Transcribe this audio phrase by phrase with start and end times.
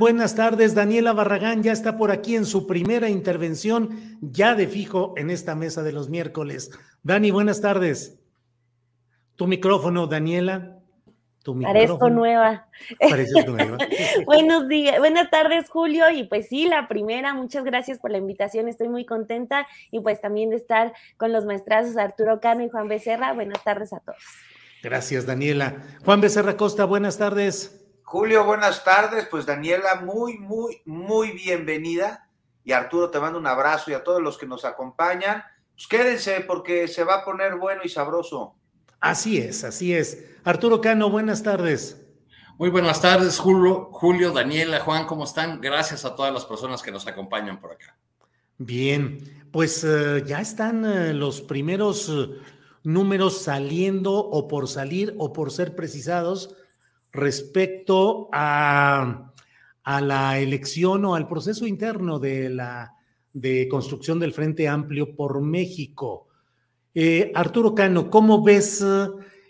[0.00, 5.12] Buenas tardes, Daniela Barragán ya está por aquí en su primera intervención, ya de fijo
[5.18, 6.70] en esta mesa de los miércoles.
[7.02, 8.18] Dani, buenas tardes.
[9.36, 10.78] Tu micrófono, Daniela.
[11.42, 11.86] Tu micrófono.
[11.86, 12.66] Parezco nueva.
[12.98, 13.76] Pareces nueva.
[14.24, 16.08] Buenos días, buenas tardes, Julio.
[16.08, 18.68] Y pues sí, la primera, muchas gracias por la invitación.
[18.68, 22.88] Estoy muy contenta y pues también de estar con los maestrazos Arturo Cano y Juan
[22.88, 23.34] Becerra.
[23.34, 24.24] Buenas tardes a todos.
[24.82, 25.76] Gracias, Daniela.
[26.06, 27.79] Juan Becerra Costa, buenas tardes.
[28.10, 29.28] Julio, buenas tardes.
[29.30, 32.28] Pues Daniela, muy, muy, muy bienvenida.
[32.64, 35.44] Y Arturo, te mando un abrazo y a todos los que nos acompañan.
[35.76, 38.56] Pues quédense porque se va a poner bueno y sabroso.
[38.98, 40.24] Así es, así es.
[40.42, 42.04] Arturo Cano, buenas tardes.
[42.58, 45.60] Muy buenas tardes, Julio, Julio, Daniela, Juan, ¿cómo están?
[45.60, 47.96] Gracias a todas las personas que nos acompañan por acá.
[48.58, 52.38] Bien, pues uh, ya están uh, los primeros uh,
[52.82, 56.56] números saliendo o por salir o por ser precisados
[57.12, 59.32] respecto a,
[59.82, 62.94] a, la elección o al proceso interno de la
[63.32, 66.28] de construcción del Frente Amplio por México.
[66.94, 68.84] Eh, Arturo Cano, ¿cómo ves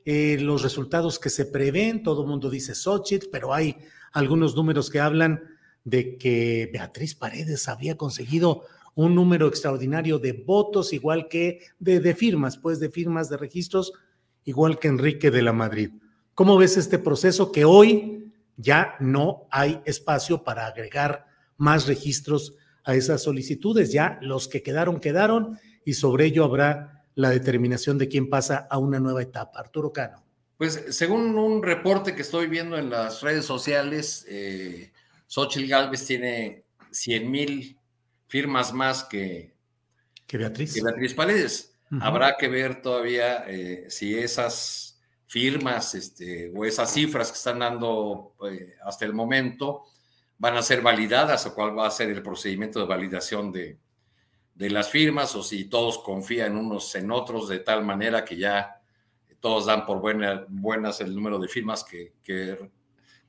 [0.04, 2.03] eh, los resultados que se prevén?
[2.03, 3.77] Todo el mundo dice Xochitl, pero hay
[4.12, 5.42] algunos números que hablan
[5.84, 12.15] de que Beatriz Paredes había conseguido un número extraordinario de votos, igual que de, de
[12.15, 13.92] firmas, pues de firmas de registros,
[14.44, 15.91] igual que Enrique de la Madrid.
[16.40, 21.26] ¿Cómo ves este proceso que hoy ya no hay espacio para agregar
[21.58, 23.92] más registros a esas solicitudes?
[23.92, 28.78] Ya los que quedaron, quedaron y sobre ello habrá la determinación de quién pasa a
[28.78, 29.60] una nueva etapa.
[29.60, 30.24] Arturo Cano.
[30.56, 34.92] Pues según un reporte que estoy viendo en las redes sociales, eh,
[35.26, 37.78] Xochitl Galvez tiene 100 mil
[38.28, 39.52] firmas más que,
[40.26, 40.72] que Beatriz.
[40.72, 41.74] Que Beatriz Paredes.
[41.90, 41.98] Uh -huh.
[42.02, 44.89] Habrá que ver todavía eh, si esas
[45.30, 49.84] firmas este, o esas cifras que están dando eh, hasta el momento
[50.38, 53.78] van a ser validadas o cuál va a ser el procedimiento de validación de,
[54.56, 58.80] de las firmas o si todos confían unos en otros de tal manera que ya
[59.38, 62.58] todos dan por buena, buenas el número de firmas que, que,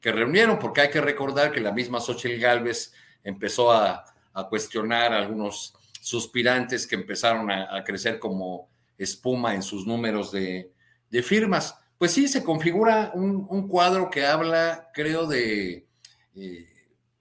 [0.02, 5.20] reunieron, porque hay que recordar que la misma Xochitl Galvez empezó a, a cuestionar a
[5.20, 10.72] algunos suspirantes que empezaron a, a, crecer como espuma en sus números de,
[11.12, 15.88] de firmas pues sí, se configura un, cuadro que habla, creo, de,
[16.34, 16.68] eh,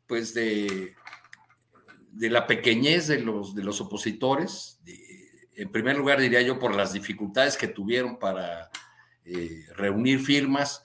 [0.06, 0.94] pues de,
[2.12, 4.80] de, la pequeñez de los, de los opositores.
[5.54, 8.70] En primer lugar, diría yo, por las dificultades que tuvieron para
[9.26, 10.82] eh, reunir firmas.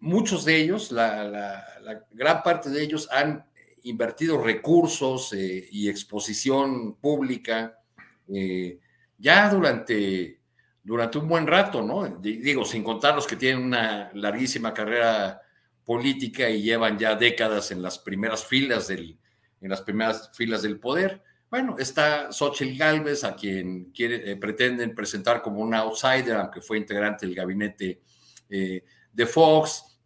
[0.00, 1.64] Muchos de ellos, la,
[2.10, 3.46] gran parte de ellos han
[3.84, 7.78] invertido recursos eh, y exposición pública
[9.18, 10.40] ya durante
[10.84, 12.06] durante un buen rato, ¿no?
[12.20, 15.40] Digo, sin contar los que tienen una larguísima carrera
[15.82, 19.18] política y llevan ya décadas en las primeras filas del,
[19.62, 21.22] en las primeras filas del poder.
[21.50, 26.76] Bueno, está Xochitl Galvez, a quien quiere, eh, pretenden presentar como un outsider, aunque fue
[26.76, 28.02] integrante del gabinete
[28.50, 29.98] eh, de Fox,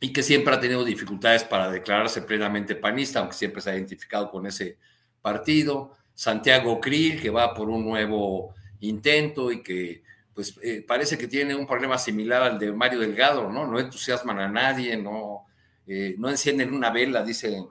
[0.00, 4.30] y que siempre ha tenido dificultades para declararse plenamente panista, aunque siempre se ha identificado
[4.30, 4.76] con ese
[5.22, 5.96] partido.
[6.12, 10.02] Santiago Krill, que va por un nuevo intento y que
[10.36, 13.66] pues eh, parece que tiene un problema similar al de Mario Delgado, ¿no?
[13.66, 15.46] No entusiasman a nadie, no,
[15.86, 17.66] eh, no encienden una vela, dicen,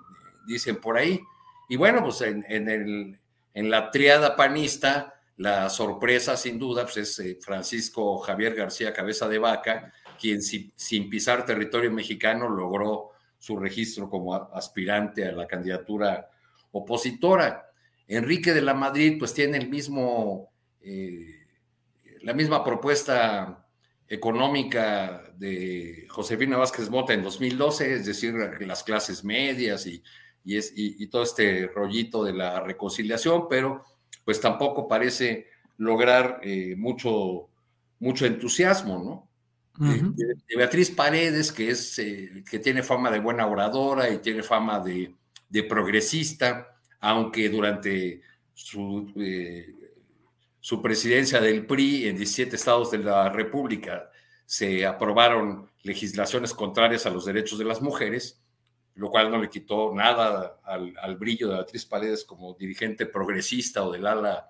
[0.47, 1.21] dicen por ahí.
[1.69, 3.19] Y bueno, pues en, en, el,
[3.53, 9.29] en la triada panista, la sorpresa sin duda pues es eh, Francisco Javier García Cabeza
[9.29, 15.45] de Vaca, quien si, sin pisar territorio mexicano logró su registro como aspirante a la
[15.45, 16.31] candidatura
[16.71, 17.69] opositora.
[18.07, 20.49] Enrique de la Madrid, pues tiene el mismo,
[22.25, 23.67] la misma propuesta
[24.07, 30.01] económica de Josefina Vázquez Mota en 2012, es decir, las clases medias y,
[30.43, 33.85] es, y, todo este rollito de la reconciliación, pero
[34.23, 35.45] pues tampoco parece
[35.77, 37.47] lograr eh, mucho,
[37.99, 39.29] mucho entusiasmo,
[39.77, 39.87] ¿no?
[39.87, 44.79] de, Beatriz Paredes, que, es, eh, que tiene fama de buena oradora y tiene fama
[44.79, 45.13] de,
[45.47, 48.21] de progresista, aunque durante
[48.55, 49.84] su, eh,
[50.65, 54.09] su presidencia del PRI en 17 estados de la República
[54.47, 58.41] se aprobaron legislaciones contrarias a los derechos de las mujeres,
[58.95, 63.91] lo cual no le quitó nada al, brillo de Beatriz Paredes como dirigente progresista o
[63.91, 64.49] del ala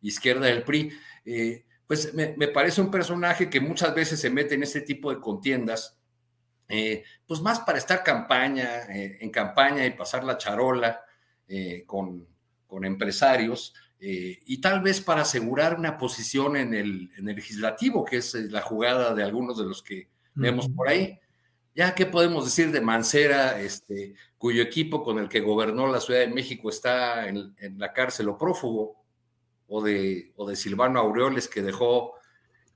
[0.00, 0.98] izquierda del PRI.
[1.24, 5.20] Eh, pues me, parece un personaje que muchas veces se mete en este tipo de
[5.20, 5.96] contiendas,
[6.68, 11.04] eh, pues más para estar campaña, eh, en campaña y pasar la charola
[11.86, 12.26] con,
[12.66, 13.74] con, empresarios,
[14.04, 18.60] y tal vez para asegurar una posición en el, en el legislativo, que es la
[18.60, 21.20] jugada de algunos de los que vemos por ahí.
[21.74, 26.20] Ya, ¿qué podemos decir de Mancera, este, cuyo equipo con el que gobernó la Ciudad
[26.20, 28.96] de México está en, la cárcel o prófugo?
[29.68, 32.14] O de, o de Silvano Aureoles, que dejó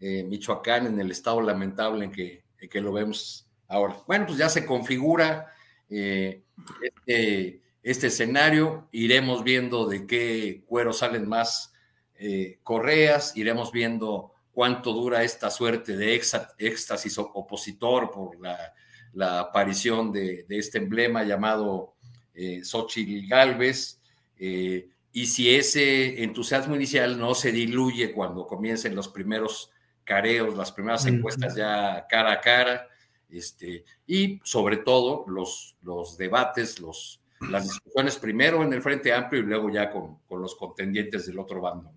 [0.00, 3.98] eh, Michoacán en el estado lamentable en que, que, lo vemos ahora.
[4.06, 5.52] Bueno, pues ya se configura
[5.90, 6.42] eh,
[6.80, 11.72] este, este, escenario, iremos viendo de qué cuero salen más
[12.16, 18.74] eh, correas, iremos viendo cuánto dura esta suerte de éxtasis opositor por la
[19.16, 21.94] la aparición de, este emblema llamado
[22.34, 23.98] eh, Xochitl Galvez,
[24.38, 29.70] eh, y si ese entusiasmo inicial no se diluye cuando comiencen los primeros
[30.04, 32.88] careos, las primeras encuestas ya cara a cara,
[33.30, 39.42] este, y sobre todo los, los debates, los, las discusiones primero en el Frente Amplio
[39.42, 41.92] y luego ya con, con los contendientes del otro bando.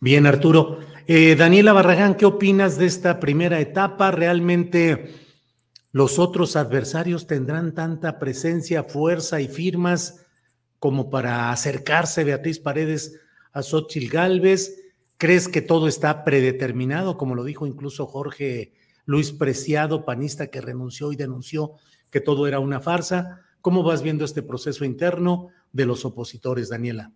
[0.00, 0.80] Bien, Arturo.
[1.06, 4.10] Eh, Daniela Barragán, ¿qué opinas de esta primera etapa?
[4.10, 5.14] ¿Realmente
[5.92, 10.24] los otros adversarios tendrán tanta presencia, fuerza y firmas
[10.78, 13.20] como para acercarse Beatriz Paredes
[13.52, 14.74] a Xochitl Galvez.
[15.18, 18.72] ¿Crees que todo está predeterminado, como lo dijo incluso Jorge
[19.04, 21.74] Luis Preciado, panista que renunció y denunció
[22.10, 23.42] que todo era una farsa?
[23.62, 27.12] ¿Cómo vas viendo este proceso interno de los opositores, Daniela?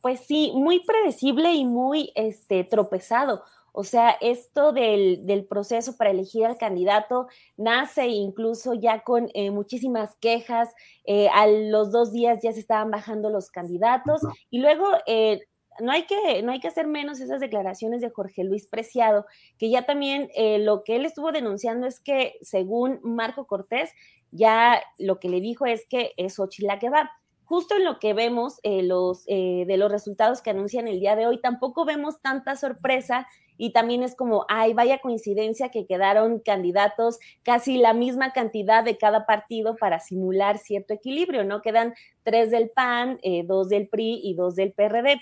[0.00, 3.42] Pues sí, muy predecible y muy este, tropezado.
[3.72, 10.14] O sea, esto del, proceso para elegir al candidato nace incluso ya con eh, muchísimas
[10.16, 10.74] quejas.
[11.04, 15.40] Eh, a los dos días ya se estaban bajando los candidatos y luego eh,
[15.80, 19.24] no hay, que, no hay que hacer menos esas declaraciones de Jorge Luis Preciado,
[19.56, 20.28] que ya también
[20.66, 23.90] lo que él estuvo denunciando es que según Marco Cortés,
[24.32, 27.12] ya lo que le dijo es que es Ochila que va
[27.44, 31.38] justo en lo que vemos los, de los resultados que anuncian el día de hoy,
[31.38, 33.26] tampoco vemos tanta sorpresa
[33.58, 38.96] y también es como, ay, vaya coincidencia que quedaron candidatos casi la misma cantidad de
[38.96, 41.62] cada partido para simular cierto equilibrio, ¿no?
[41.62, 41.94] Quedan
[42.24, 45.20] tres del PAN, eh, dos del PRI y dos del PRD.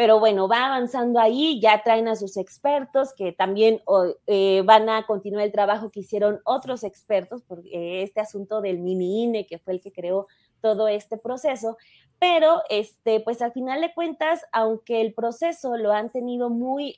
[0.00, 3.82] Pero bueno, va avanzando ahí, ya traen a sus expertos que también
[4.26, 8.78] eh, van a continuar el trabajo que hicieron otros expertos, por eh, este asunto del
[8.78, 10.26] mini INE, que fue el que creó
[10.62, 11.76] todo este proceso,
[12.18, 16.96] pero este, pues al final de cuentas, aunque el proceso lo han tenido muy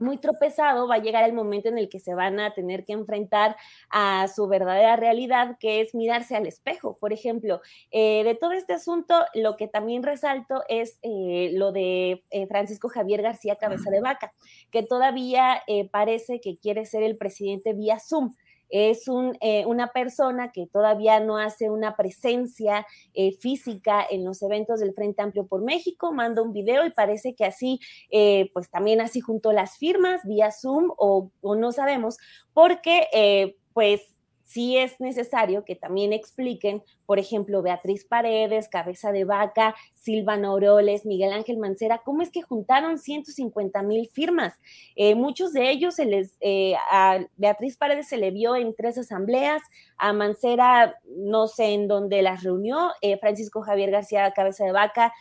[0.00, 2.92] muy tropezado, va a llegar el momento en el que se van a tener que
[2.92, 3.56] enfrentar
[3.90, 6.96] a su verdadera realidad, que es mirarse al espejo.
[6.98, 12.24] Por ejemplo, eh, de todo este asunto, lo que también resalto es eh, lo de
[12.30, 14.32] eh, Francisco Javier García Cabeza de Vaca,
[14.70, 18.34] que todavía parece que quiere ser el presidente vía Zoom
[18.70, 19.04] es
[19.40, 24.94] eh, una persona que todavía no hace una presencia eh, física en los eventos del
[24.94, 29.20] Frente Amplio por México, manda un video y parece que así, eh, pues también así
[29.20, 32.18] junto las firmas vía Zoom o, o no sabemos,
[32.52, 34.09] porque pues
[34.50, 41.06] sí es necesario que también expliquen, por ejemplo, Beatriz Paredes, Cabeza de Vaca, Silvana Oroles,
[41.06, 44.54] Miguel Ángel Mancera, cómo es que juntaron 150 mil firmas.
[44.96, 48.98] Eh, muchos de ellos se les, eh, a Beatriz Paredes se le vio en tres
[48.98, 49.62] asambleas,
[49.96, 55.12] a Mancera no sé en dónde las reunió, eh, Francisco Javier García Cabeza de Vaca,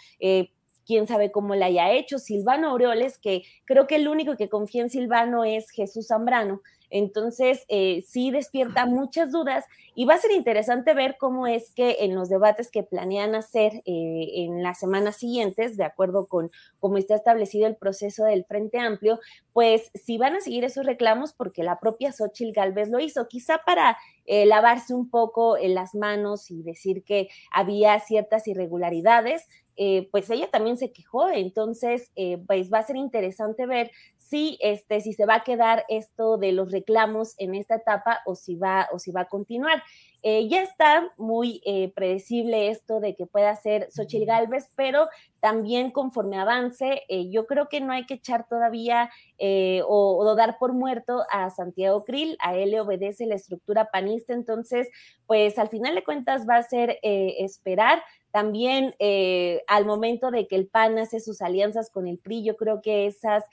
[0.88, 4.82] quién sabe cómo la haya hecho, Silvano Aureoles, que creo que el único que confía
[4.82, 9.66] en Silvano es Jesús Zambrano, Entonces, eh, sí despierta muchas dudas
[9.96, 13.82] y va a ser interesante ver cómo es que en los debates que planean hacer
[13.86, 18.80] eh, en las semanas siguientes, de acuerdo con cómo está establecido el proceso del Frente
[18.80, 19.20] Amplio,
[19.54, 23.60] pues si van a seguir esos reclamos, porque la propia Xochitl Galvez lo hizo, quizá
[23.66, 29.48] para eh, lavarse un poco en las manos y decir que había ciertas irregularidades,
[29.82, 33.92] eh, pues ella también se quejó, entonces eh, pues va a ser interesante ver
[34.30, 38.36] si, este, si se va a quedar esto de los reclamos en esta etapa o
[38.36, 39.84] si va, o si va a continuar.
[40.22, 41.62] Eh, ya está muy
[41.96, 45.08] predecible esto de que pueda ser Xochitl Galvez, pero
[45.40, 49.10] también conforme avance, yo creo que no hay que echar todavía
[49.88, 54.34] o, o, dar por muerto a Santiago Krill, a él le obedece la estructura panista,
[54.34, 54.90] entonces,
[55.26, 60.56] pues al final de cuentas va a ser esperar también eh, al momento de que
[60.56, 63.44] el PAN hace sus alianzas con el PRI, yo creo que esas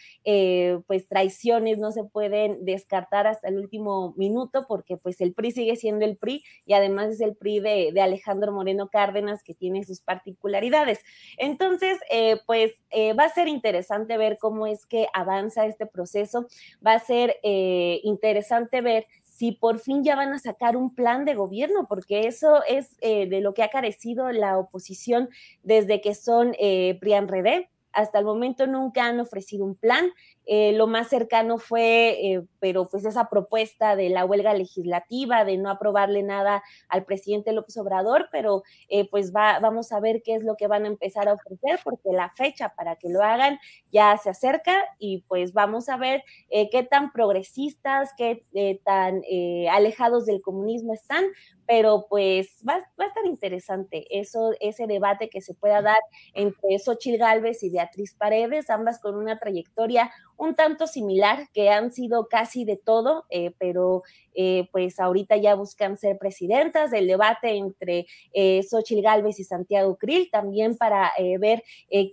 [0.75, 5.51] eh, pues traiciones no se pueden descartar hasta el último minuto porque pues el PRI
[5.51, 9.85] sigue siendo el PRI y además es el PRI de, Alejandro Moreno Cárdenas que tiene
[9.85, 11.01] sus particularidades.
[11.39, 12.73] Entonces, eh, pues
[13.19, 16.47] va a ser interesante ver cómo es que avanza este proceso,
[16.85, 19.07] va a ser interesante ver
[19.37, 23.29] si por fin ya van a sacar un plan de gobierno, porque eso es eh,
[23.29, 25.29] de lo que ha carecido la oposición
[25.63, 27.69] desde que son eh, Prian Redé.
[27.93, 30.11] Hasta el momento nunca han ofrecido un plan.
[30.47, 35.59] Eh, lo más cercano fue, eh, pero pues esa propuesta de la huelga legislativa, de
[35.59, 40.37] no aprobarle nada al presidente López Obrador, pero eh, pues va, vamos a ver qué
[40.37, 43.59] es lo que van a empezar a ofrecer, porque la fecha para que lo hagan
[43.91, 48.45] ya se acerca y pues vamos a ver qué tan progresistas, qué
[48.85, 49.23] tan
[49.71, 51.25] alejados del comunismo están,
[51.67, 55.99] pero pues va, va, a estar interesante eso, ese debate que se pueda dar
[56.35, 61.93] entre Xochil Gálvez y Beatriz Paredes, ambas con una trayectoria un tanto similar, que han
[61.93, 64.03] sido casi de todo, eh, pero
[64.35, 69.97] eh, pues ahorita ya buscan ser presidentas, del debate entre eh, Xochitl Gálvez y Santiago
[69.97, 71.65] Krill, también para eh, ver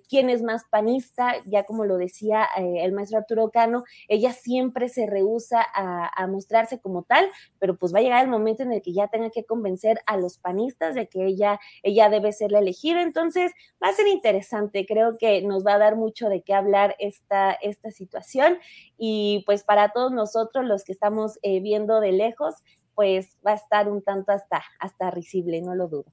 [0.08, 5.06] quién es más panista, ya como lo decía el maestro Arturo Cano, ella siempre se
[5.06, 7.27] rehúsa a, a, mostrarse como tal,
[7.60, 10.15] pero pues va a llegar el momento en el que ya tenga que convencer a
[10.15, 13.51] los panistas de que ella, ella debe ser la elegida, entonces
[13.84, 17.51] va a ser interesante, creo que nos va a dar mucho de qué hablar esta,
[17.51, 18.12] esta situación
[18.98, 22.55] y pues para todos nosotros los que estamos eh, viendo de lejos,
[22.96, 26.05] pues va a estar un tanto hasta, hasta risible, no lo dudo.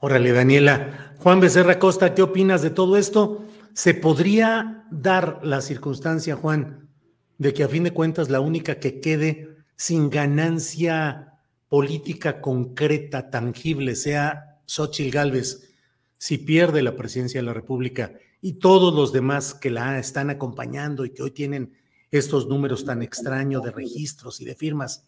[0.00, 1.14] Órale, Daniela.
[1.18, 3.44] Juan Becerra Costa, ¿qué opinas de todo esto?
[3.72, 6.88] ¿Se podría dar la circunstancia, Juan,
[7.36, 11.34] de que a fin de cuentas la única que quede sin ganancia
[11.68, 15.74] política concreta, tangible, sea Xochitl Gálvez,
[16.16, 21.04] si pierde la presidencia de la República y todos los demás que la están acompañando
[21.04, 21.74] y que hoy tienen
[22.10, 25.04] estos números tan extraños de registros y de firmas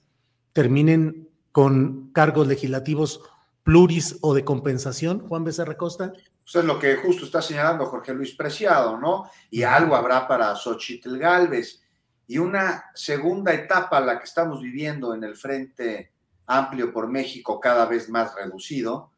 [0.52, 3.22] terminen con cargos legislativos
[3.62, 6.12] pluris o de compensación, Juan Becerra Costa?
[6.42, 9.30] Pues es lo que justo está señalando Jorge Luis Preciado, ¿no?
[9.50, 11.80] Y algo habrá para Xochitl Galvez.
[12.26, 16.12] Y una segunda etapa, la que estamos viviendo en el Frente
[16.46, 19.12] Amplio por México, cada vez más reducido,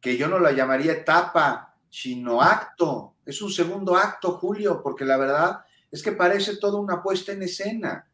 [0.00, 3.15] que yo no la llamaría etapa, sino acto.
[3.26, 5.58] Es un segundo acto, Julio, porque la verdad
[5.90, 8.08] es que parece toda una puesta en escena.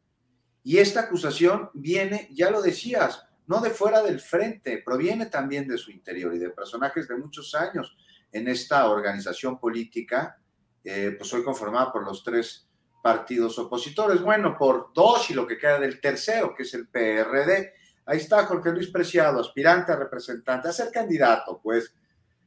[0.64, 5.76] Y esta acusación viene, ya lo decías, no de fuera del frente, proviene también de
[5.76, 7.96] su interior y de personajes de muchos años
[8.32, 10.38] en esta organización política,
[10.82, 12.66] eh, pues hoy conformada por los tres
[13.02, 17.74] partidos opositores, bueno, por dos y lo que queda del tercero, que es el PRD.
[18.06, 21.94] Ahí está Jorge Luis Preciado, aspirante a representante, a ser candidato, pues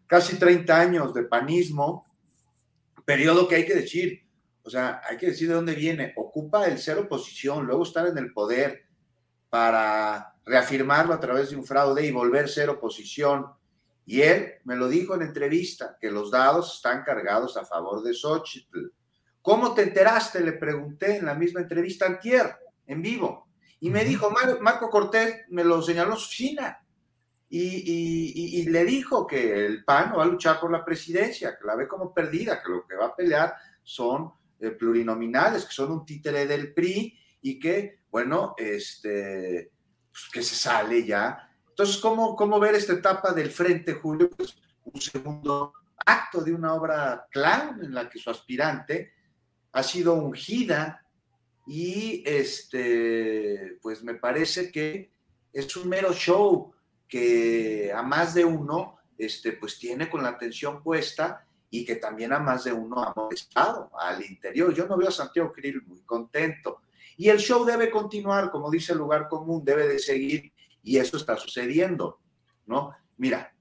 [0.07, 2.05] casi 30 años de panismo,
[3.05, 4.27] periodo que hay que decir,
[4.63, 6.13] o sea, hay que decir de dónde viene.
[6.17, 8.85] Ocupa el ser oposición, luego estar en el poder
[9.50, 13.45] para reafirmarlo a través de un fraude y volver a ser oposición.
[14.05, 18.13] Y él me lo dijo en entrevista, que los dados están cargados a favor de
[18.13, 18.91] Xochitl.
[19.41, 20.39] ¿Cómo te enteraste?
[20.41, 22.55] Le pregunté en la misma entrevista antier,
[22.88, 23.47] en vivo.
[23.79, 24.31] Y me dijo,
[24.62, 26.84] Marco Cortés me lo señaló su oficina.
[27.57, 31.88] Y, le dijo que el PAN va a luchar por la presidencia, que la ve
[31.88, 36.45] como perdida, que lo que va a pelear son eh, plurinominales, que son un títere
[36.45, 39.71] del PRI y que, bueno, este,
[40.12, 41.50] pues, que se sale ya.
[41.69, 44.29] Entonces, ¿cómo, ¿cómo ver esta etapa del Frente, Julio?
[44.31, 45.74] Pues un segundo
[46.05, 49.13] acto de una obra clown en la que su aspirante
[49.71, 51.05] ha sido ungida
[51.65, 55.13] y este, pues me parece que
[55.53, 56.75] es un mero show
[57.07, 62.33] que a más de uno, este, pues tiene con la atención puesta y que también
[62.33, 64.74] a más de uno ha molestado al interior.
[64.74, 66.81] Yo no veo a Santiago Krill muy contento.
[67.17, 70.51] Y el show debe continuar, como dice el lugar común, debe de seguir
[70.83, 72.19] y eso está sucediendo,
[72.65, 72.95] ¿no?
[73.17, 73.53] Mira,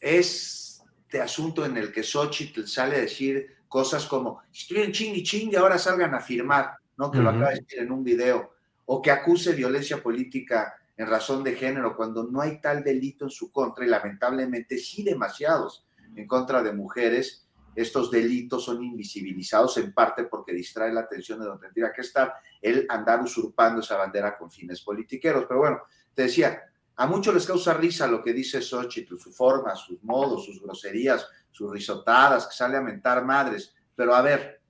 [0.00, 5.22] este asunto en el que Xochitl sale a decir cosas como, estoy en ching y
[5.22, 7.10] ching y ahora salgan a firmar, ¿no?
[7.10, 8.52] Que lo acaba de decir en un video,
[8.84, 13.30] o que acuse violencia política en razón de género cuando no hay tal delito en
[13.30, 19.92] su contra y lamentablemente sí demasiados en contra de mujeres, estos delitos son invisibilizados en
[19.94, 24.36] parte porque distrae la atención de donde tendría que estar el andar usurpando esa bandera
[24.36, 25.46] con fines politiqueros.
[25.48, 25.82] Pero bueno,
[26.14, 26.62] te decía,
[26.96, 31.26] a muchos les causa risa lo que dice Xochitl, su forma, sus modos, sus groserías,
[31.50, 33.74] sus risotadas, que sale a mentar madres.
[33.96, 34.60] Pero a ver,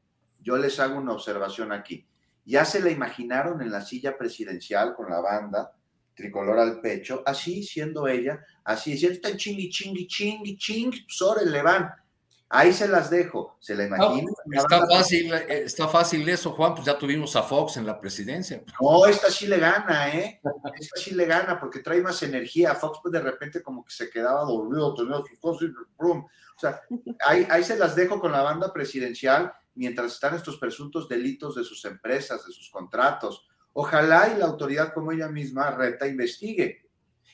[0.41, 2.07] yo les hago una observación aquí.
[2.45, 5.73] Ya se la imaginaron en la silla presidencial con la banda,
[6.15, 11.63] tricolor al pecho, así siendo ella, así diciendo, están chingui, chingui, chingui, chingui, pues le
[11.63, 11.91] van.
[12.55, 14.31] Ahí se las dejo, se la imagina.
[14.53, 18.63] está, fácil, eh, está fácil eso, Juan, pues ya tuvimos a Fox en la presidencia.
[18.79, 20.39] No, esta sí le gana, ¿eh?
[20.79, 22.75] Esta sí le gana porque trae más energía.
[22.75, 25.73] Fox pues de repente como que se quedaba dormido, tenía sus cosas y
[26.05, 26.29] O
[26.59, 26.83] sea,
[27.27, 31.65] ahí, ahí se las dejo con la banda presidencial mientras están estos presuntos delitos de
[31.65, 33.47] sus empresas, de sus contratos.
[33.75, 36.89] Ojalá y la autoridad como ella misma reta investigue.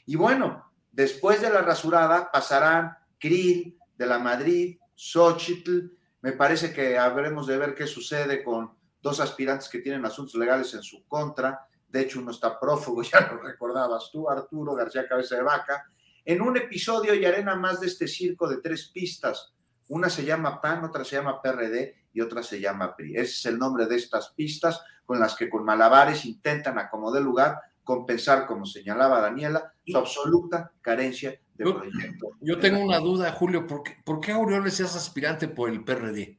[0.07, 5.91] Y bueno, después de la rasurada pasarán Krill, de la Madrid, Xochitl.
[6.23, 10.73] Me parece que habremos de ver qué sucede con dos aspirantes que tienen asuntos legales
[10.75, 11.67] en su contra.
[11.89, 15.85] De hecho, uno está prófugo, ya lo recordabas tú, Arturo García Cabeza de Vaca.
[16.25, 19.55] En un episodio y arena más de este circo de tres pistas.
[19.89, 23.15] Una se llama PAN, otra se llama PRD y otra se llama PRI.
[23.15, 27.63] Ese es el nombre de estas pistas con las que con malabares intentan acomodar lugar,
[27.83, 32.33] compensar, como señalaba Daniela, su absoluta carencia de yo, proyecto.
[32.43, 36.37] Yo tengo una duda, Julio, ¿por qué, ¿por qué Aureoles es aspirante por el PRD?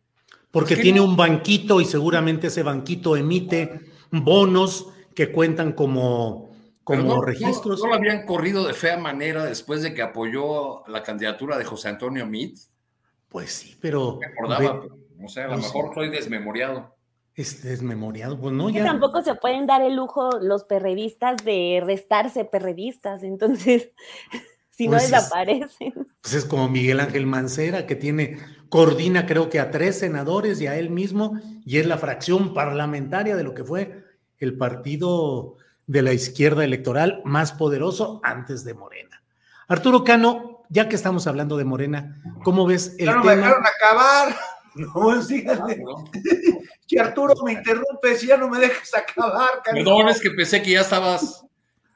[0.52, 3.80] Porque tiene un banquito y seguramente ese banquito emite
[4.12, 4.86] bonos
[5.16, 6.52] que cuentan como,
[6.84, 7.80] como registros.
[7.80, 11.90] No, lo habían corrido de fea manera después de que apoyó la candidatura de José
[11.90, 12.60] Antonio Mit?
[13.30, 14.20] Pues sí, pero.
[14.20, 14.84] Me acordaba,
[15.18, 16.99] no sé, a lo mejor soy desmemoriado.
[17.40, 18.84] Es desmemoriado, pues no, ya.
[18.84, 23.92] Tampoco se pueden dar el lujo los perredistas de restarse perredistas, entonces,
[24.72, 25.94] si no pues desaparecen.
[26.22, 30.68] pues es como Miguel Ángel Mancera, que tiene, coordina creo que a tres senadores y
[30.68, 34.04] a él mismo, y es la fracción parlamentaria de lo que fue
[34.38, 35.56] el partido
[35.88, 39.24] de la izquierda electoral más poderoso antes de Morena.
[39.70, 43.24] Arturo Cano, ya que estamos hablando de Morena, ¿cómo ves el tema?
[43.24, 44.36] me dejaron acabar.
[44.94, 45.84] No, síganle.
[46.88, 49.62] que Arturo me interrumpe, si ya no me dejas acabar.
[49.64, 51.46] Perdón, es que pensé que ya estabas,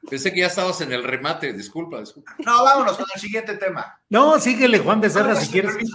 [0.08, 2.34] pensé que ya estabas en el remate, disculpa, disculpa.
[2.44, 3.98] No, vámonos con el siguiente tema.
[4.10, 5.76] No, síguele, Juan Becerra, si quieres.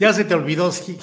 [0.00, 0.96] Ya se te olvidó, sí.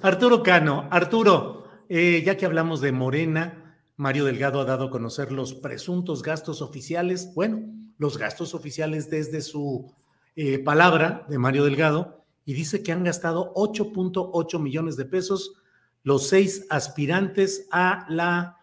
[0.00, 5.30] Arturo Cano, Arturo, eh, ya que hablamos de Morena, Mario Delgado ha dado a conocer
[5.30, 7.60] los presuntos gastos oficiales, bueno,
[7.98, 9.92] los gastos oficiales desde su
[10.36, 15.54] eh, palabra de Mario Delgado, y dice que han gastado 8.8 millones de pesos
[16.02, 18.58] los seis aspirantes a la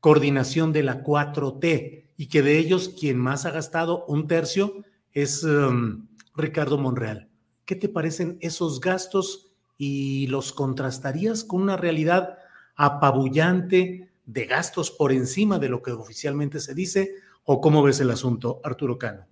[0.00, 5.42] coordinación de la 4T y que de ellos quien más ha gastado un tercio es
[5.44, 7.28] um, Ricardo Monreal.
[7.64, 12.38] ¿Qué te parecen esos gastos y los contrastarías con una realidad
[12.76, 17.14] apabullante de gastos por encima de lo que oficialmente se dice?
[17.44, 19.26] ¿O cómo ves el asunto, Arturo Cano?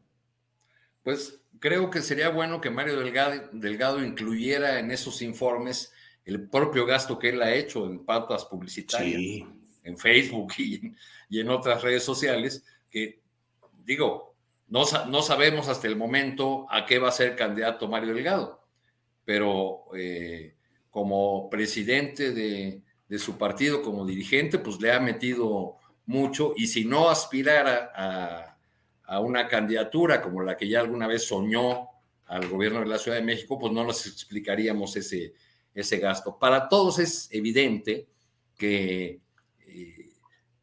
[1.05, 5.93] Pues creo que sería bueno que Mario Delgado, incluyera en esos informes
[6.25, 9.47] el propio gasto que él ha hecho en pautas publicitarias,
[9.85, 10.93] en Facebook y,
[11.31, 13.21] en otras redes sociales, que
[13.85, 14.35] digo,
[14.67, 18.61] no, no, sabemos hasta el momento a qué va a ser candidato Mario Delgado,
[19.25, 20.57] pero eh,
[20.91, 26.85] como presidente de, de, su partido, como dirigente, pues le ha metido mucho y si
[26.85, 28.52] no aspirara a
[29.13, 31.87] a una candidatura como la que ya alguna vez soñó
[32.25, 35.35] al gobierno de la Ciudad de México, pues no nos explicaríamos ese,
[35.75, 36.39] ese gasto.
[36.39, 38.09] Para todos es evidente
[38.57, 39.21] que,
[39.67, 40.13] eh,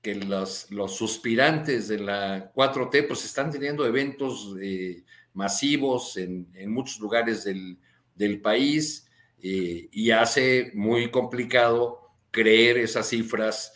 [0.02, 6.72] que los, los, suspirantes de la 4T pues están teniendo eventos eh, masivos en, en,
[6.72, 7.78] muchos lugares del,
[8.16, 9.08] del país
[9.44, 12.00] eh, y hace muy complicado
[12.32, 13.74] creer esas cifras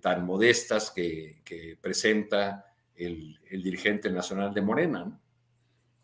[0.00, 2.67] tan modestas que, que presenta
[2.98, 5.20] el, dirigente nacional de Morena.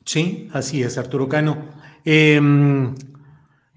[0.04, 1.68] Sí, así es, Arturo Cano.
[2.04, 2.94] Em,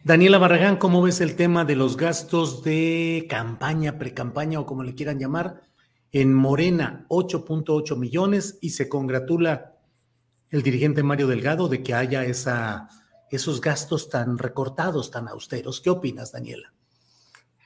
[0.03, 4.95] Daniela Barragán, ¿cómo ves el tema de los gastos de campaña, pre-campaña o como le
[4.95, 5.61] quieran llamar?
[6.11, 9.77] En Morena, 8.8 millones y se congratula
[10.49, 12.87] el dirigente Mario Delgado de que haya esa,
[13.29, 15.81] esos gastos tan recortados, tan austeros.
[15.81, 16.73] ¿Qué opinas, Daniela?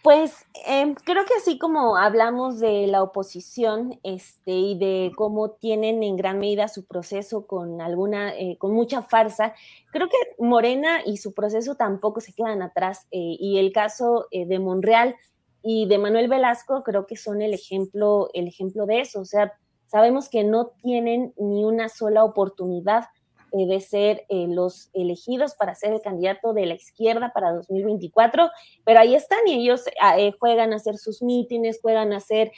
[0.04, 6.02] Pues em, creo que así como hablamos de la oposición este, y de cómo tienen
[6.02, 9.54] en gran medida su proceso con alguna, eh, con mucha farsa,
[9.92, 13.06] creo que Morena y su proceso tampoco se quedan atrás.
[13.12, 15.16] Eh, y el caso eh, de Monreal
[15.62, 19.22] y de Manuel Velasco creo que son el ejemplo, el ejemplo de eso.
[19.22, 19.54] O sea,
[19.86, 23.06] sabemos que no tienen ni una sola oportunidad
[23.54, 28.50] eh, de ser eh, los elegidos para ser el candidato de la izquierda para 2024,
[28.86, 32.52] pero ahí están y ellos ah, eh, juegan a hacer sus mítines, juegan a hacer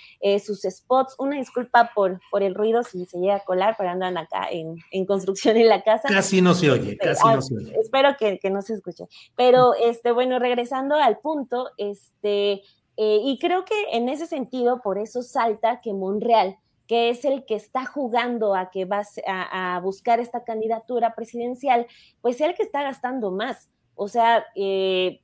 [0.44, 1.16] sus spots.
[1.18, 4.78] Una disculpa por, por el ruido si se llega a colar, pero andan acá en,
[4.92, 6.08] en construcción en la casa.
[6.10, 7.76] Casi no se oye, casi ah, no se oye.
[7.80, 9.06] Espero que, que, no se escuche.
[9.36, 12.62] Pero, este, bueno, regresando al punto, este,
[12.96, 17.56] y creo que en ese sentido, por eso salta que Monreal que es el que
[17.56, 21.88] está jugando a que va a, buscar esta candidatura presidencial,
[22.22, 23.70] pues es el que está gastando más.
[23.96, 25.22] O sea, eh,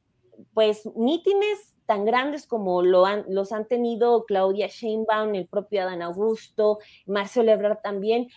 [0.54, 6.04] pues mítines tan grandes como lo han, los han tenido Claudia Sheinbaum, el propio Adán
[6.04, 8.30] Augusto, Marcelo Ebrard también,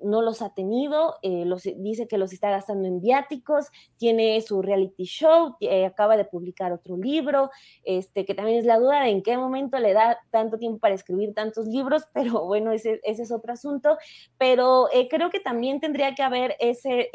[0.00, 4.62] no los ha tenido, eh, los, dice que los está gastando en viáticos, tiene su
[4.62, 7.50] reality show, eh, acaba de publicar otro libro,
[7.84, 10.94] este, que también es la duda de en qué momento le da tanto tiempo para
[10.94, 13.96] escribir tantos libros, pero bueno, ese, ese es otro asunto,
[14.38, 17.10] pero eh, creo que también tendría que haber ese,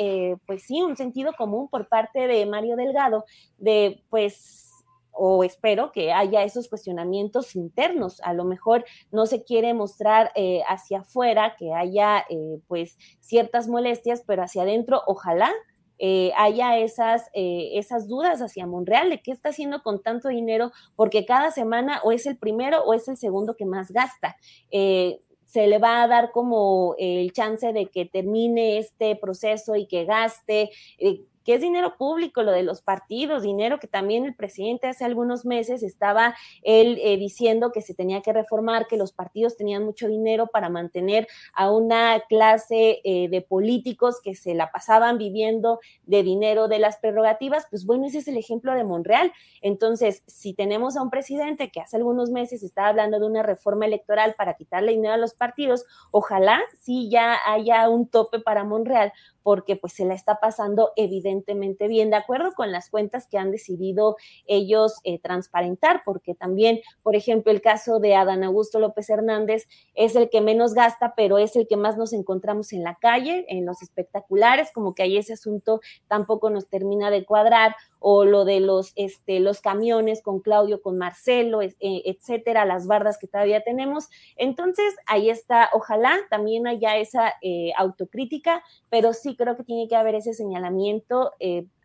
[0.45, 3.25] pues sí, un sentido común por parte de Mario Delgado,
[3.57, 4.70] de pues
[5.11, 8.21] o espero que haya esos cuestionamientos internos.
[8.21, 13.67] A lo mejor no se quiere mostrar eh, hacia afuera que haya eh, pues ciertas
[13.67, 15.51] molestias, pero hacia adentro ojalá
[16.03, 21.27] eh, haya esas, esas dudas hacia Monreal de qué está haciendo con tanto dinero, porque
[21.27, 24.35] cada semana o es el primero o es el segundo que más gasta
[25.51, 30.05] se le va a dar como el chance de que termine este proceso y que
[30.05, 30.69] gaste,
[31.43, 35.45] que es dinero público, lo de los partidos, dinero que también el presidente hace algunos
[35.45, 40.07] meses estaba él eh, diciendo que se tenía que reformar, que los partidos tenían mucho
[40.07, 46.23] dinero para mantener a una clase eh, de políticos que se la pasaban viviendo de
[46.23, 49.31] dinero de las prerrogativas, pues bueno, ese es el ejemplo de Monreal.
[49.61, 53.85] Entonces, si tenemos a un presidente que hace algunos meses estaba hablando de una reforma
[53.85, 59.13] electoral para quitarle dinero a los partidos, ojalá sí ya haya un tope para Monreal,
[59.43, 63.51] porque pues se la está pasando evidentemente bien, de acuerdo con las cuentas que han
[63.51, 69.67] decidido ellos eh, transparentar, porque también, por ejemplo, el caso de Adán Augusto López Hernández
[69.95, 73.45] es el que menos gasta, pero es el que más nos encontramos en la calle,
[73.49, 78.45] en los espectaculares, como que ahí ese asunto tampoco nos termina de cuadrar, o lo
[78.45, 83.61] de los, este, los camiones con Claudio, con Marcelo, eh, etcétera, las bardas que todavía
[83.61, 84.09] tenemos.
[84.35, 89.95] Entonces, ahí está, ojalá también haya esa eh, autocrítica, pero sí creo que tiene que
[89.95, 91.31] haber ese señalamiento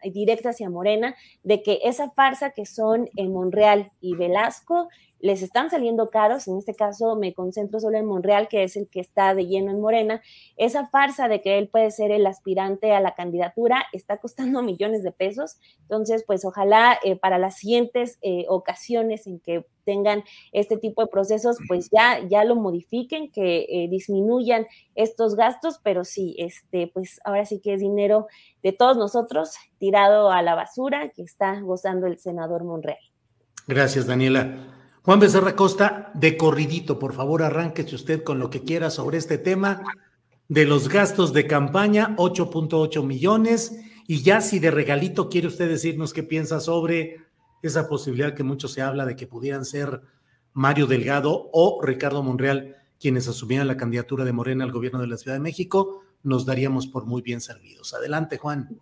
[0.04, 5.70] directo hacia Morena de que esa farsa que son en Monreal y Velasco les están
[5.70, 9.34] saliendo caros, en este caso me concentro solo en Monreal, que es el que está
[9.34, 10.22] de lleno en Morena,
[10.56, 15.02] esa farsa de que él puede ser el aspirante a la candidatura está costando millones
[15.02, 20.22] de pesos, entonces pues ojalá eh, para las siguientes eh, ocasiones en que tengan
[20.52, 26.04] este tipo de procesos, pues ya, ya lo modifiquen, que eh, disminuyan estos gastos, pero
[26.04, 28.26] sí, este, pues ahora sí que es dinero
[28.62, 32.98] de todos nosotros tirado a la basura que está gozando el senador Monreal.
[33.66, 34.74] Gracias, Daniela.
[35.02, 39.38] Juan Becerra Costa, de corridito, por favor, arránquese usted con lo que quiera sobre este
[39.38, 39.84] tema
[40.48, 46.12] de los gastos de campaña, 8.8 millones, y ya si de regalito quiere usted decirnos
[46.12, 47.25] qué piensa sobre
[47.62, 50.02] esa posibilidad que mucho se habla de que pudieran ser
[50.52, 55.16] Mario Delgado o Ricardo Monreal quienes asumieran la candidatura de Morena al gobierno de la
[55.16, 57.94] Ciudad de México, nos daríamos por muy bien servidos.
[57.94, 58.80] Adelante, Juan.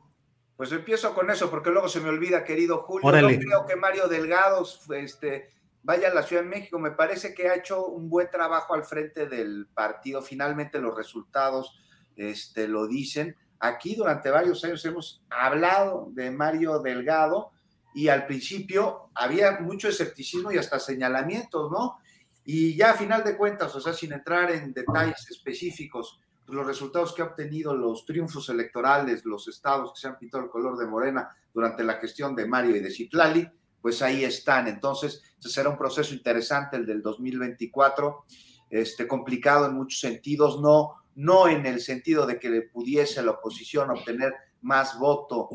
[0.56, 3.28] Pues empiezo con eso, porque luego se me olvida, querido Julio.
[3.28, 4.64] Yo creo que Mario Delgado
[4.96, 5.50] este,
[5.82, 6.78] vaya a la Ciudad de México.
[6.78, 10.22] Me parece que ha hecho un buen trabajo al frente del partido.
[10.22, 11.76] Finalmente los resultados
[12.14, 13.36] este, lo dicen.
[13.58, 17.50] Aquí durante varios años hemos hablado de Mario Delgado
[17.94, 21.98] y al principio había mucho escepticismo y hasta señalamientos, ¿no?
[22.44, 27.14] Y ya a final de cuentas, o sea, sin entrar en detalles específicos, los resultados
[27.14, 30.86] que ha obtenido, los triunfos electorales, los estados que se han pintado el color de
[30.86, 33.48] morena durante la gestión de Mario y de Citlali,
[33.80, 34.68] pues ahí están.
[34.68, 38.24] Entonces, será un proceso interesante el del 2024,
[38.70, 43.32] este, complicado en muchos sentidos, no, no en el sentido de que le pudiese la
[43.32, 45.48] oposición obtener más voto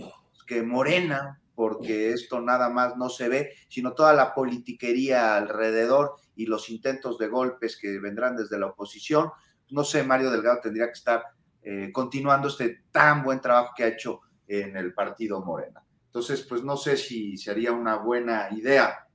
[0.47, 6.45] que Morena, porque esto nada más no se ve, sino toda la politiquería alrededor y
[6.45, 9.29] los intentos de golpes que vendrán desde la oposición.
[9.71, 11.21] No sé, Mario Delgado tendría que estar
[11.61, 15.83] eh, continuando este tan buen trabajo que ha hecho en el partido Morena.
[16.05, 19.05] Entonces, pues no sé si sería una buena idea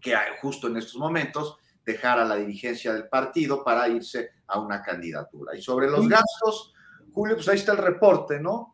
[0.00, 5.56] que justo en estos momentos dejara la dirigencia del partido para irse a una candidatura.
[5.56, 6.74] Y sobre los gastos,
[7.12, 8.71] Julio, pues ahí está el reporte, ¿no?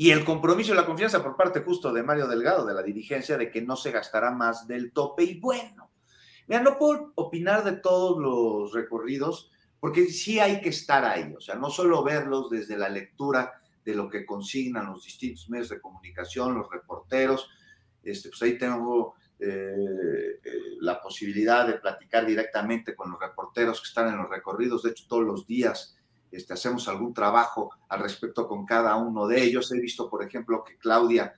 [0.00, 3.36] Y el compromiso y la confianza por parte justo de Mario Delgado, de la dirigencia,
[3.36, 5.24] de que no se gastará más del tope.
[5.24, 5.90] Y bueno,
[6.46, 11.40] mira, no puedo opinar de todos los recorridos, porque sí hay que estar ahí, o
[11.40, 15.80] sea, no solo verlos desde la lectura de lo que consignan los distintos medios de
[15.80, 17.50] comunicación, los reporteros,
[18.00, 23.88] este, pues ahí tengo eh, eh, la posibilidad de platicar directamente con los reporteros que
[23.88, 25.97] están en los recorridos, de hecho todos los días
[26.30, 29.70] este, hacemos algún trabajo al respecto con cada uno de ellos.
[29.72, 31.34] He visto, por ejemplo, que Claudia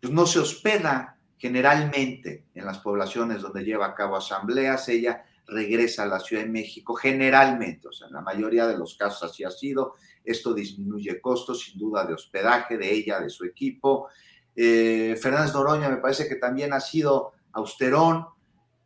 [0.00, 6.04] pues, no se hospeda generalmente en las poblaciones donde lleva a cabo asambleas, ella regresa
[6.04, 9.42] a la Ciudad de México generalmente, o sea, en la mayoría de los casos así
[9.42, 14.08] ha sido, esto disminuye costos sin duda de hospedaje de ella, de su equipo,
[14.54, 18.26] eh, Fernández Noroña me parece que también ha sido austerón.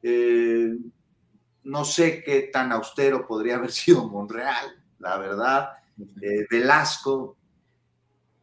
[0.03, 0.77] Eh,
[1.65, 5.71] no sé qué tan austero podría haber sido Monreal, la verdad.
[6.21, 7.37] Eh, Velasco,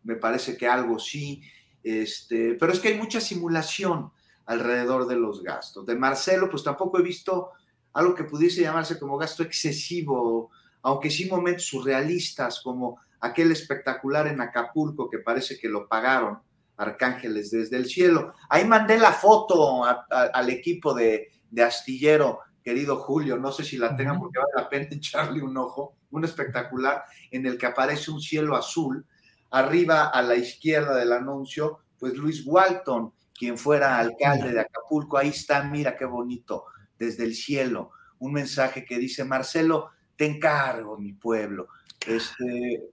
[0.04, 1.42] me parece que algo sí.
[1.84, 4.12] Este, pero es que hay mucha simulación
[4.46, 5.86] alrededor de los gastos.
[5.86, 7.52] De Marcelo, pues tampoco he visto
[7.94, 10.50] algo que pudiese llamarse como gasto excesivo,
[10.82, 16.40] aunque sí momentos surrealistas, como aquel espectacular en Acapulco que parece que lo pagaron
[16.78, 18.34] arcángeles desde el cielo.
[18.50, 21.30] Ahí mandé la foto al equipo de,
[21.64, 25.98] astillero, querido Julio, no sé si la tengan porque vale la pena echarle un ojo,
[26.12, 29.06] un espectacular en el que aparece un cielo azul.
[29.52, 35.30] Arriba a la izquierda del anuncio, pues Luis Walton, quien fuera alcalde de Acapulco, ahí
[35.30, 36.66] está, mira qué bonito,
[36.98, 41.68] desde el cielo, un mensaje que dice, Marcelo, te encargo, mi pueblo.
[42.08, 42.92] Este,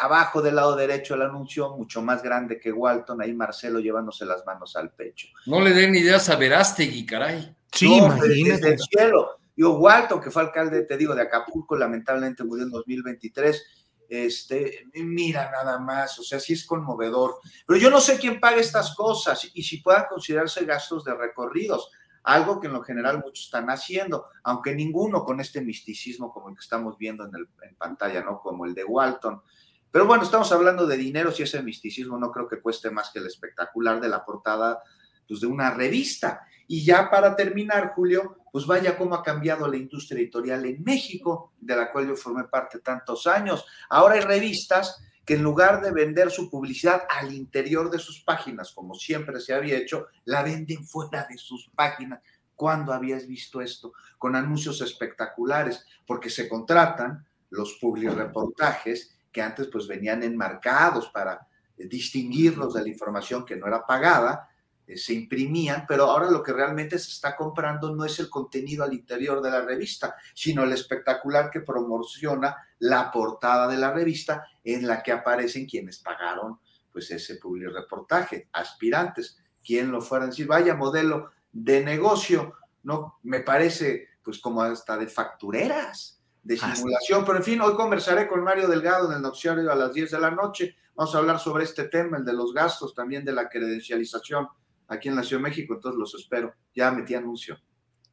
[0.00, 4.44] abajo del lado derecho el anuncio, mucho más grande que Walton, ahí Marcelo llevándose las
[4.46, 5.28] manos al pecho.
[5.46, 7.56] No le den ideas a Verástegui, caray.
[7.72, 8.50] Sí, imagínate.
[8.50, 9.40] Desde el cielo.
[9.56, 13.64] Yo, Walton, que fue alcalde, te digo, de Acapulco, lamentablemente murió en 2023.
[14.08, 17.38] Este, mira nada más, o sea, sí es conmovedor.
[17.66, 21.90] Pero yo no sé quién paga estas cosas y si puedan considerarse gastos de recorridos,
[22.22, 26.54] algo que en lo general muchos están haciendo, aunque ninguno con este misticismo como el
[26.54, 28.40] que estamos viendo en, el, en pantalla, ¿no?
[28.40, 29.42] Como el de Walton.
[29.90, 33.18] Pero bueno, estamos hablando de dinero, si ese misticismo no creo que cueste más que
[33.18, 34.82] el espectacular de la portada
[35.26, 36.46] pues, de una revista.
[36.72, 41.52] Y ya para terminar, Julio, pues vaya cómo ha cambiado la industria editorial en México,
[41.58, 43.66] de la cual yo formé parte tantos años.
[43.88, 48.70] Ahora hay revistas que en lugar de vender su publicidad al interior de sus páginas,
[48.70, 52.20] como siempre se había hecho, la venden fuera de sus páginas.
[52.54, 53.92] ¿Cuándo habías visto esto?
[54.16, 62.74] Con anuncios espectaculares, porque se contratan los reportajes que antes pues venían enmarcados para distinguirlos
[62.74, 64.49] de la información que no era pagada,
[64.96, 68.92] se imprimían, pero ahora lo que realmente se está comprando no es el contenido al
[68.92, 74.86] interior de la revista, sino el espectacular que promociona la portada de la revista en
[74.86, 76.58] la que aparecen quienes pagaron
[76.92, 77.38] pues ese
[77.72, 84.38] reportaje, aspirantes, quien lo fuera a decir, vaya modelo de negocio, no me parece pues
[84.40, 87.24] como hasta de factureras, de simulación.
[87.24, 90.20] Pero en fin, hoy conversaré con Mario Delgado en el noticiario a las 10 de
[90.20, 90.76] la noche.
[90.94, 94.48] Vamos a hablar sobre este tema, el de los gastos, también de la credencialización
[94.90, 95.74] aquí en la Ciudad de México.
[95.74, 96.52] Entonces los espero.
[96.74, 97.58] Ya metí anuncio.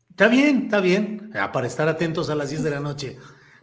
[0.09, 1.31] Está bien, está bien.
[1.51, 3.17] Para estar atentos a las 10 de la noche.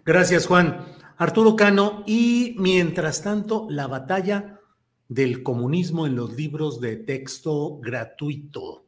[0.04, 0.84] Gracias, Juan.
[1.16, 4.60] Arturo Cano, y mientras tanto, la batalla
[5.08, 8.86] del comunismo en los libros de texto gratuito.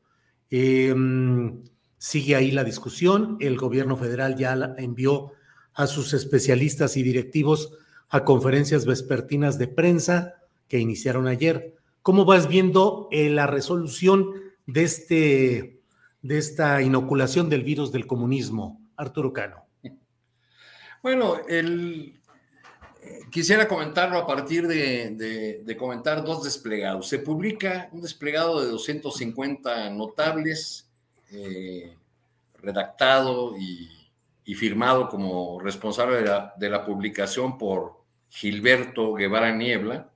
[0.50, 1.62] Em,
[1.98, 3.36] sigue ahí la discusión.
[3.40, 5.32] El gobierno federal ya envió
[5.74, 7.76] a sus especialistas y directivos
[8.08, 10.34] a conferencias vespertinas de prensa
[10.68, 11.76] que iniciaron ayer.
[12.06, 14.30] ¿Cómo vas viendo eh, la resolución
[14.64, 15.80] de, este,
[16.22, 19.64] de esta inoculación del virus del comunismo, Arturo Cano?
[21.02, 22.12] Bueno, eh,
[23.28, 27.08] quisiera comentarlo a partir de, comentar dos desplegados.
[27.08, 30.88] Se publica un desplegado de 250 notables,
[31.32, 31.92] eh,
[32.62, 36.18] redactado y firmado como responsable
[36.56, 40.12] de la, publicación por Gilberto Guevara Niebla.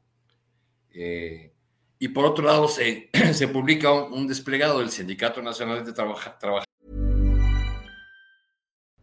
[2.00, 6.64] Y por otro lado, se, se publica un, desplegado del Sindicato Nacional de Trabajadores.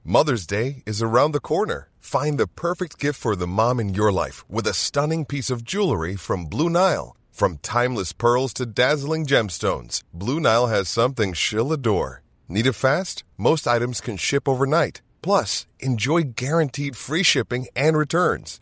[0.04, 1.90] Mother's Day is around the corner.
[2.00, 5.64] Find the perfect gift for the mom in your life with a stunning piece of
[5.64, 7.16] jewelry from Blue Nile.
[7.32, 12.24] From timeless pearls to dazzling gemstones, Blue Nile has something she'll adore.
[12.48, 13.24] Need it fast?
[13.38, 15.02] Most items can ship overnight.
[15.22, 18.62] Plus, enjoy guaranteed free shipping and returns.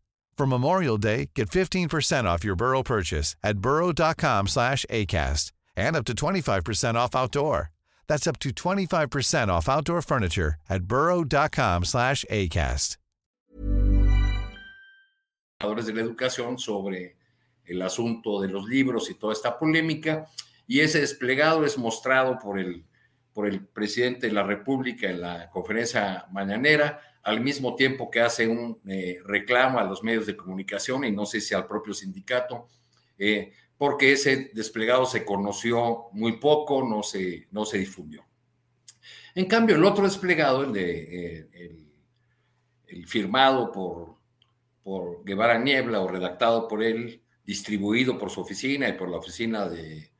[0.41, 6.03] For Memorial Day, get 15% off your Burrow purchase at burrow.com slash ACAST and up
[6.05, 7.69] to 25% off outdoor.
[8.07, 12.97] That's up to 25% off outdoor furniture at burrow.com slash ACAST.
[15.59, 17.17] de la educación sobre
[17.67, 20.25] el asunto de los libros y toda esta polémica,
[20.65, 22.83] y ese desplegado es mostrado por el,
[23.33, 28.47] por el presidente de la República en la conferencia mañanera, al mismo tiempo que hace
[28.47, 32.67] un eh, reclamo a los medios de comunicación y no sé si al propio sindicato,
[33.17, 38.25] eh, porque ese desplegado se conoció muy poco, no se, no se difundió.
[39.33, 41.87] En cambio, el otro desplegado, el, de, eh,
[42.87, 44.17] el, firmado por,
[44.83, 49.67] por Guevara Niebla o redactado por él, distribuido por su oficina y por la oficina
[49.67, 50.10] de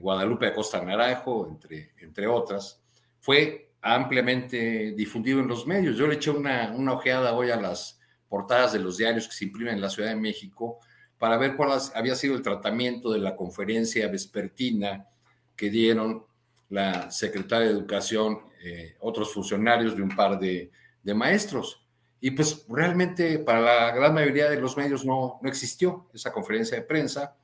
[0.00, 2.82] Guadalupe Acosta Naranjo, entre, entre otras,
[3.20, 5.96] fue ampliamente difundido en los medios.
[5.96, 9.44] Yo le eché una, una ojeada hoy a las portadas de los diarios que se
[9.44, 10.80] imprimen en la Ciudad de México
[11.18, 15.06] para ver cuál había sido el tratamiento de la conferencia vespertina
[15.54, 16.24] que dieron
[16.68, 20.70] la secretaria de Educación, eh, otros funcionarios de un par de,
[21.14, 21.86] maestros.
[22.20, 26.76] Y pues realmente para la gran mayoría de los medios no, no existió esa conferencia
[26.76, 27.36] de prensa.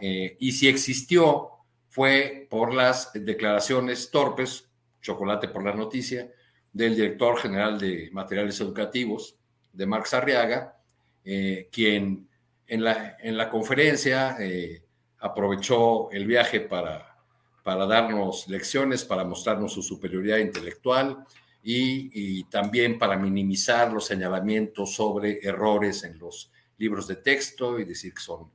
[0.00, 1.50] Eh, y si existió
[1.94, 4.68] fue por las declaraciones torpes,
[5.00, 6.28] chocolate por la noticia,
[6.72, 9.36] del director general de materiales educativos,
[9.72, 10.76] de Marx Arriaga,
[11.24, 12.28] eh, quien
[12.66, 14.82] en la, en la conferencia eh,
[15.20, 17.16] aprovechó el viaje para,
[17.62, 21.24] para darnos lecciones, para mostrarnos su superioridad intelectual
[21.62, 28.12] y, también para minimizar los señalamientos sobre errores en los libros de texto y decir
[28.12, 28.50] que son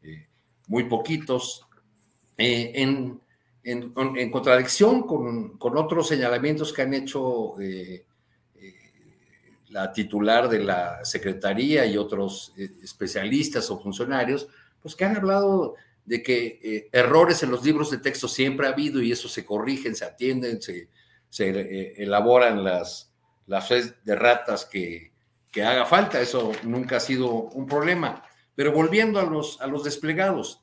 [0.00, 0.28] eh,
[0.68, 1.66] muy poquitos.
[2.36, 3.20] Eh, en,
[3.62, 7.54] en, contradicción con, con, otros señalamientos que han hecho
[9.74, 14.46] la titular de la Secretaría y otros eh, especialistas o funcionarios,
[14.80, 18.70] pues que han hablado de que eh, errores en los libros de texto siempre ha
[18.70, 20.90] habido y eso se corrigen, se atienden, se,
[21.28, 23.10] se eh, elaboran las,
[23.48, 25.10] las de ratas que,
[25.50, 26.20] que, haga falta.
[26.20, 28.22] Eso nunca ha sido un problema.
[28.54, 30.62] Pero volviendo a los, a los desplegados,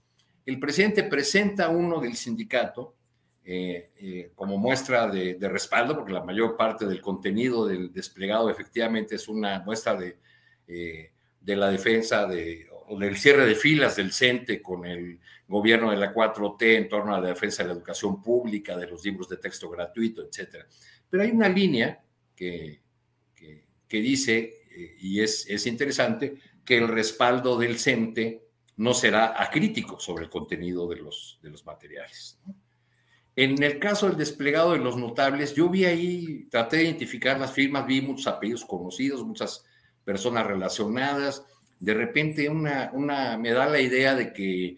[0.52, 2.96] el presidente presenta uno del sindicato
[3.44, 9.16] eh, eh, como muestra de, respaldo, porque la mayor parte del contenido del desplegado efectivamente
[9.16, 10.18] es una muestra de,
[10.68, 15.90] eh, de la defensa de, o del cierre de filas del CENTE con el gobierno
[15.90, 19.30] de la 4T en torno a la defensa de la educación pública, de los libros
[19.30, 20.66] de texto gratuito, etc.
[21.10, 22.04] Pero hay una línea
[22.36, 22.82] que,
[23.88, 24.54] que, dice,
[25.00, 30.88] y es, es interesante, que el respaldo del CENTE no será acrítico sobre el contenido
[30.88, 32.40] de los, de los materiales.
[33.36, 37.54] En el caso del desplegado de los notables, yo vi ahí, traté de identificar las
[37.54, 39.64] firmas, vi muchos apellidos conocidos, muchas
[40.04, 41.46] personas relacionadas.
[41.80, 44.76] De repente una, una me da la idea de que,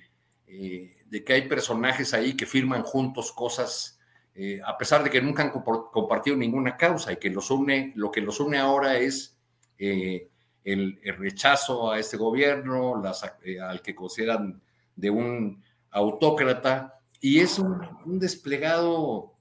[0.48, 4.00] eh, de que hay personajes ahí que firman juntos cosas,
[4.36, 8.12] eh, a pesar de que nunca han compartido ninguna causa y que los une, lo
[8.12, 9.36] que los une ahora es
[9.80, 10.30] eh,
[10.64, 14.62] el, rechazo a este gobierno, las, al que consideran
[14.96, 19.34] de un autócrata y es un, desplegado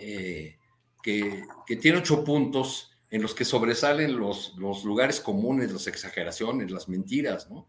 [0.00, 0.56] eh,
[1.02, 1.44] que,
[1.80, 7.50] tiene ocho puntos en los que sobresalen los, los, lugares comunes, las exageraciones, las mentiras,
[7.50, 7.66] ¿no?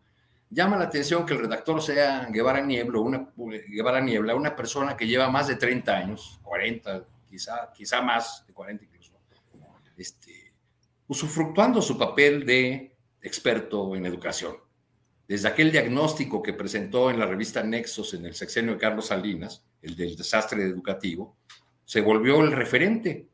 [0.49, 3.29] Llama la atención que el redactor sea Guevara Niebla, una,
[3.67, 8.53] Guevara Niebla, una persona que lleva más de 30 años, 40, quizá, quizá más de
[8.53, 9.13] 40 incluso,
[9.97, 10.40] este,
[11.11, 14.55] usufructuando su papel de experto en educación
[15.27, 19.65] desde aquel diagnóstico que presentó en la revista Nexos en el sexenio de Carlos Salinas,
[19.81, 21.37] el del desastre educativo,
[21.83, 23.27] se volvió el referente.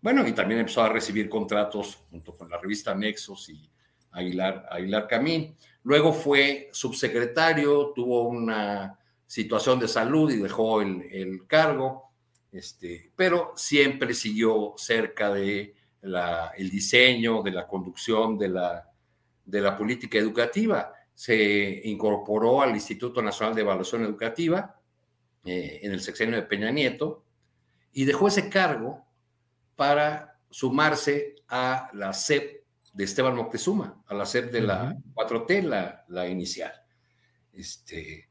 [0.00, 3.70] Bueno, y también empezó a recibir contratos junto con la revista Nexos y
[4.12, 5.56] Aguilar, Aguilar Camín.
[5.84, 12.12] Luego fue subsecretario, tuvo una situación de salud y dejó el, cargo,
[12.52, 15.74] este, pero siempre siguió cerca de
[16.56, 18.90] el diseño, de la conducción de la,
[19.44, 24.78] de la política educativa se incorporó al Instituto Nacional de Evaluación Educativa
[25.44, 27.24] eh, en el sexenio de Peña Nieto
[27.94, 29.06] y dejó ese cargo
[29.74, 36.28] para sumarse a la CEP de Esteban Moctezuma, a la CEP de la 4T, la,
[36.28, 36.72] inicial.
[37.52, 38.28] Este,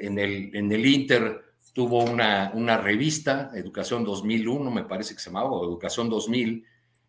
[0.00, 1.44] en, el, en el Inter
[1.74, 6.64] tuvo una, una revista, Educación 2001, me parece que se llamaba, o Educación 2000,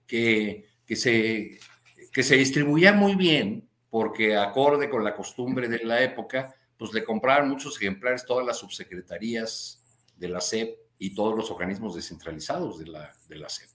[0.07, 1.59] que, que, se,
[2.11, 7.03] que se distribuía muy bien, porque acorde con la costumbre de la época, pues le
[7.03, 9.83] compraron muchos ejemplares todas las subsecretarías
[10.15, 13.69] de la SEP y todos los organismos descentralizados de la, de la SEP.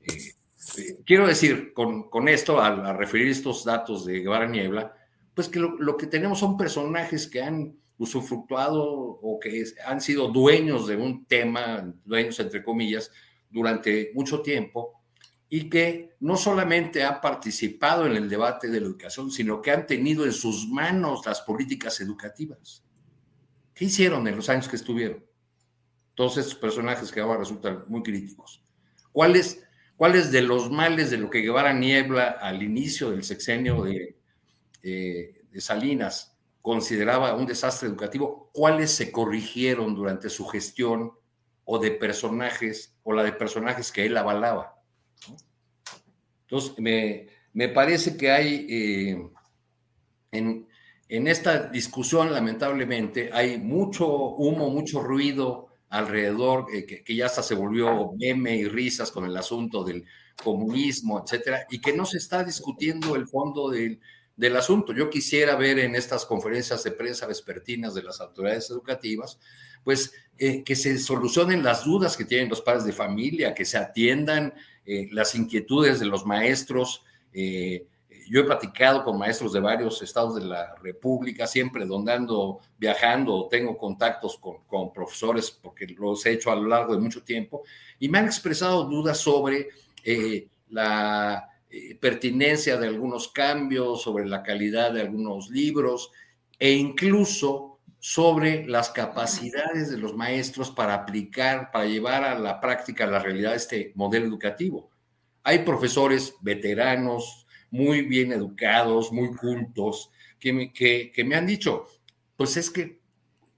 [0.00, 0.34] Eh,
[0.78, 4.94] eh, quiero decir con, con esto, al, referir estos datos de Guevara Niebla,
[5.34, 10.28] pues que lo, lo, que tenemos son personajes que han usufructuado o que han sido
[10.28, 13.10] dueños de un tema, dueños entre comillas,
[13.50, 14.99] durante mucho tiempo
[15.52, 19.84] y que no solamente han participado en el debate de la educación, sino que han
[19.84, 22.84] tenido en sus manos las políticas educativas.
[23.74, 25.24] ¿Qué hicieron en los años que estuvieron?
[26.14, 28.62] Todos estos personajes que ahora resultan muy críticos.
[29.10, 29.60] ¿Cuáles,
[29.96, 34.14] cuáles de los males de lo que Guevara Niebla al inicio del sexenio eh,
[34.82, 41.12] de Salinas consideraba un desastre educativo, cuáles se corrigieron durante su gestión
[41.64, 44.79] o de personajes o la de personajes que él avalaba?
[46.50, 46.74] Entonces,
[47.52, 49.30] me, parece que hay eh,
[50.32, 50.66] en,
[51.08, 58.12] esta discusión, lamentablemente, hay mucho humo, mucho ruido alrededor, eh, que, ya hasta se volvió
[58.18, 60.04] meme y risas con el asunto del
[60.42, 64.00] comunismo, etcétera, y que no se está discutiendo el fondo del,
[64.56, 64.92] asunto.
[64.92, 69.38] Yo quisiera ver en estas conferencias de prensa vespertinas de las autoridades educativas,
[69.84, 73.76] pues eh, que se solucionen las dudas que tienen los padres de familia, que se
[73.76, 74.54] atiendan
[74.86, 77.04] eh, las inquietudes de los maestros.
[77.32, 77.86] Eh,
[78.28, 83.48] yo he platicado con maestros de varios estados de la República, siempre donde ando viajando,
[83.50, 87.62] tengo contactos con, profesores, porque los he hecho a lo largo de mucho tiempo,
[87.98, 89.68] y me han expresado dudas sobre
[90.04, 91.48] eh, la
[92.00, 96.10] pertinencia de algunos cambios, sobre la calidad de algunos libros,
[96.58, 97.69] e incluso
[98.00, 103.54] sobre las capacidades de los maestros para aplicar, para llevar a la práctica, la realidad,
[103.54, 104.90] este modelo educativo.
[105.42, 111.86] Hay profesores veteranos, muy bien educados, muy cultos, que me, que, me han dicho,
[112.36, 113.00] pues es que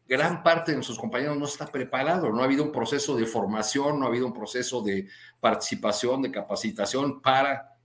[0.09, 4.01] gran parte de nuestros compañeros no está preparado, no ha habido un proceso de formación,
[4.01, 5.07] no ha habido un proceso de
[5.39, 7.77] participación, de capacitación para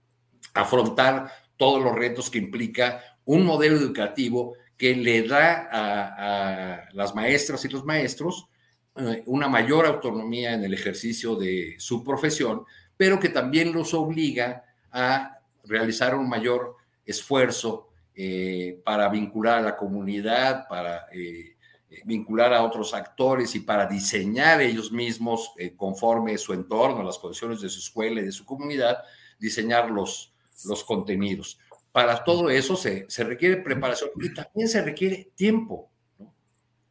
[0.54, 7.64] afrontar todos los retos que implica un modelo educativo que le da a, las maestras
[7.64, 8.48] y los maestros
[8.96, 12.64] eh, una mayor autonomía en el ejercicio de su profesión,
[12.96, 19.76] pero que también los obliga a realizar un mayor esfuerzo eh, para vincular a la
[19.76, 21.56] comunidad, para eh,
[22.04, 27.68] vincular a otros actores y para diseñar ellos mismos, conforme su entorno, las condiciones de
[27.68, 28.98] su escuela y de su comunidad,
[29.38, 30.32] diseñar los,
[30.64, 31.58] los contenidos
[31.92, 35.90] para todo eso se, requiere preparación y también se requiere tiempo.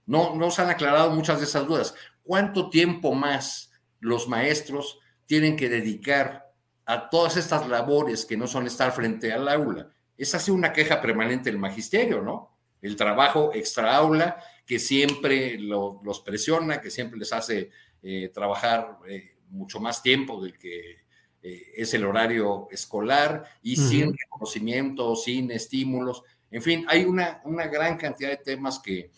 [0.05, 0.35] ¿no?
[0.35, 1.95] No, se han aclarado muchas de esas dudas.
[2.23, 6.51] ¿Cuánto tiempo más los maestros tienen que dedicar
[6.85, 9.91] a todas estas labores que no son estar frente al aula?
[10.17, 12.57] Es así una queja permanente del magisterio, ¿no?
[12.81, 17.71] El trabajo extra aula que siempre los presiona, que siempre les hace
[18.01, 21.06] eh, trabajar eh, mucho más tiempo del que
[21.41, 26.23] eh, es el horario escolar y sin reconocimiento, sin estímulos.
[26.51, 29.11] En fin, hay una, una gran cantidad de temas que,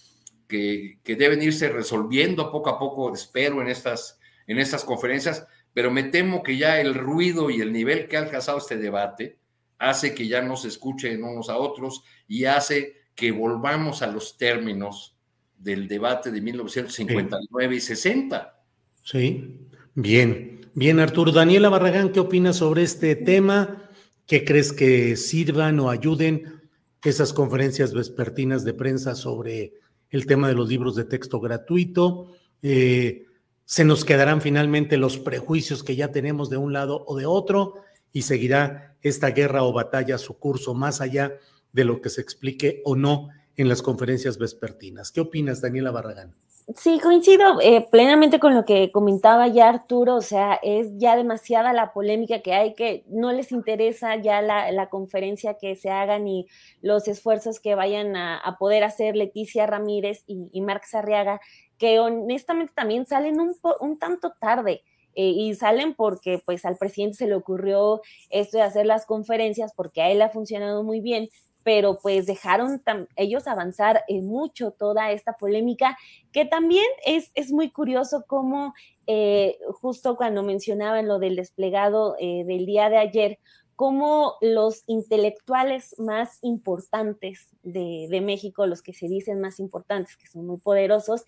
[0.48, 6.04] que, deben irse resolviendo poco a poco, espero, en estas, en estas conferencias, pero me
[6.04, 9.38] temo que ya el ruido y el nivel que ha alcanzado este debate
[9.78, 14.38] hace que ya no se escuchen unos a otros y hace que volvamos a los
[14.38, 15.16] términos
[15.58, 18.64] del debate de 1959 y 60.
[19.04, 20.59] Sí, bien.
[20.80, 21.34] Bien, Arturo.
[21.34, 23.90] Daniela Barragán, ¿qué opinas sobre este tema?
[24.26, 26.62] ¿Qué crees que sirvan o ayuden
[27.04, 29.74] esas conferencias vespertinas de prensa sobre
[30.10, 32.32] el tema de los libros de texto gratuito?
[32.62, 33.26] Eh,
[33.66, 37.74] ¿Se nos quedarán finalmente los prejuicios que ya tenemos de un lado o de otro?
[38.14, 41.34] ¿Y seguirá esta guerra o batalla su curso más allá
[41.74, 43.28] de lo que se explique o no
[43.58, 45.12] en las conferencias vespertinas?
[45.12, 46.36] ¿Qué opinas, Daniela Barragán?
[46.78, 51.74] Sí, coincido eh, plenamente con lo que comentaba ya Arturo, o sea, es ya demasiada
[51.74, 56.46] la polémica que hay, que no les interesa ya la, conferencia que se haga ni
[56.82, 61.42] los esfuerzos que vayan a, poder hacer Leticia Ramírez y, y Marc Sarriaga,
[61.80, 64.84] que honestamente también salen un, un tanto tarde.
[65.16, 68.00] Eh, y salen porque pues al presidente se le ocurrió
[68.30, 71.30] esto de hacer las conferencias porque a él ha funcionado muy bien,
[71.64, 72.82] pero pues dejaron
[73.16, 75.98] ellos avanzar en mucho toda esta polémica,
[76.32, 78.74] que también es, es muy curioso cómo
[79.08, 83.40] eh, justo cuando mencionaban lo del desplegado eh, del día de ayer,
[83.80, 90.46] cómo los intelectuales más importantes de, México, los que se dicen más importantes, que son
[90.46, 91.24] muy poderosos,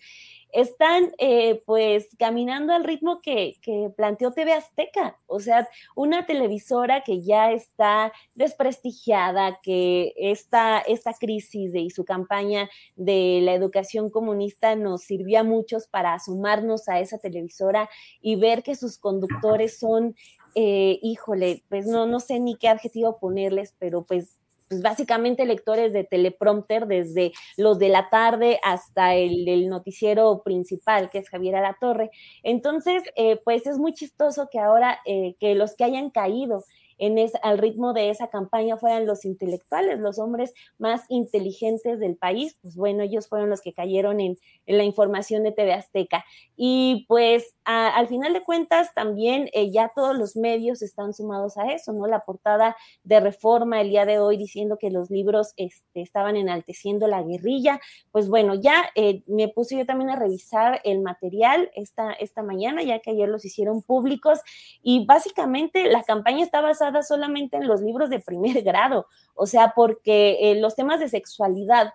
[0.52, 3.56] están eh, pues caminando al ritmo que,
[3.96, 11.72] planteó TV Azteca, o sea, una televisora que ya está desprestigiada, que esta, esta crisis
[11.72, 17.00] de, y su campaña de la educación comunista nos sirvió a muchos para sumarnos a
[17.00, 17.88] esa televisora
[18.20, 20.14] y ver que sus conductores son
[20.54, 24.38] eh, híjole, pues no, no sé ni qué adjetivo ponerles, pero pues
[24.72, 31.18] pues básicamente lectores de teleprompter desde los de la tarde hasta el, noticiero principal, que
[31.18, 32.10] es Javier Alatorre.
[32.42, 36.64] Entonces, eh, pues es muy chistoso que ahora eh, que los que hayan caído
[36.98, 42.56] en al ritmo de esa campaña fueran los intelectuales, los hombres más inteligentes del país,
[42.62, 46.24] pues bueno, ellos fueron los que cayeron en, la información de TV Azteca.
[46.56, 51.72] Y pues al final de cuentas también eh, ya todos los medios están sumados a
[51.72, 52.06] eso, ¿no?
[52.06, 57.06] La portada de Reforma el día de hoy diciendo que los libros este, estaban enalteciendo
[57.06, 57.80] la guerrilla,
[58.10, 62.82] pues bueno, ya eh, me puse yo también a revisar el material esta, esta mañana,
[62.82, 64.40] ya que ayer los hicieron públicos
[64.82, 69.72] y básicamente la campaña está basada solamente en los libros de primer grado, o sea,
[69.74, 71.92] porque eh, los temas de sexualidad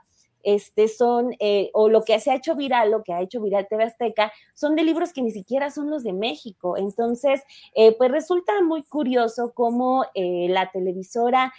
[0.47, 3.67] este, son, eh, o lo que se ha hecho viral, lo que ha hecho viral
[3.69, 6.77] TV Azteca, son de libros que ni siquiera son los de México.
[6.77, 7.43] Entonces,
[7.75, 11.53] eh, pues resulta muy curioso cómo eh, la televisora,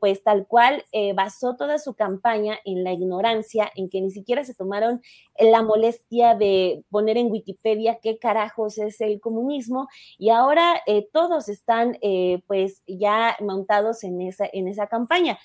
[0.00, 0.84] pues tal cual,
[1.14, 5.02] basó toda su campaña en la ignorancia, en que ni siquiera se tomaron
[5.38, 10.80] la molestia de poner en Wikipedia qué carajos es el comunismo, y ahora
[11.12, 11.98] todos están,
[12.46, 15.38] pues, ya montados en esa, en esa campaña.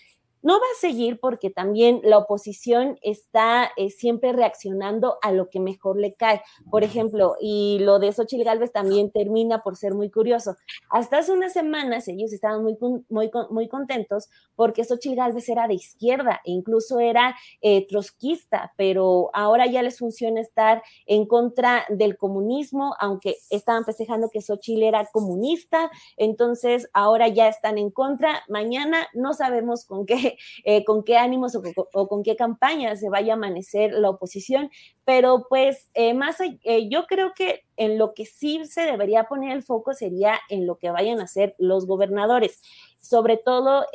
[0.44, 5.60] No va a seguir porque también la oposición está eh, siempre reaccionando a lo que
[5.60, 6.42] mejor le cae.
[6.70, 10.56] Por ejemplo, y lo de Xochitl Galvez también termina por ser muy curioso.
[10.90, 12.78] Hasta hace unas semanas ellos estaban muy,
[13.10, 19.30] muy, muy contentos porque Xochitl Galvez era de izquierda e incluso era eh, trotskista, pero
[19.34, 25.06] ahora ya les funciona estar en contra del comunismo, aunque estaban festejando que Xochitl era
[25.12, 28.44] comunista, entonces ahora ya están en contra.
[28.48, 30.31] Mañana no sabemos con qué
[30.64, 34.70] Eh, con qué ánimos o, con qué campaña se vaya a amanecer la oposición,
[35.06, 39.56] pero pues eh, más, eh, yo creo que en lo que sí se debería poner
[39.56, 42.62] el foco sería en lo que vayan a hacer los gobernadores
[43.04, 43.88] sobre todo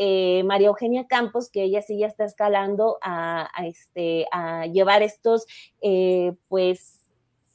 [0.45, 5.47] María Eugenia Campos, que ella sí ya está escalando a, este, a llevar estos,
[6.49, 7.07] pues,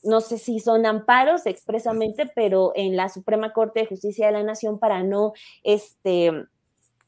[0.03, 4.43] no sé si son amparos expresamente, pero en la Suprema Corte de Justicia de la
[4.43, 6.31] Nación para no, este,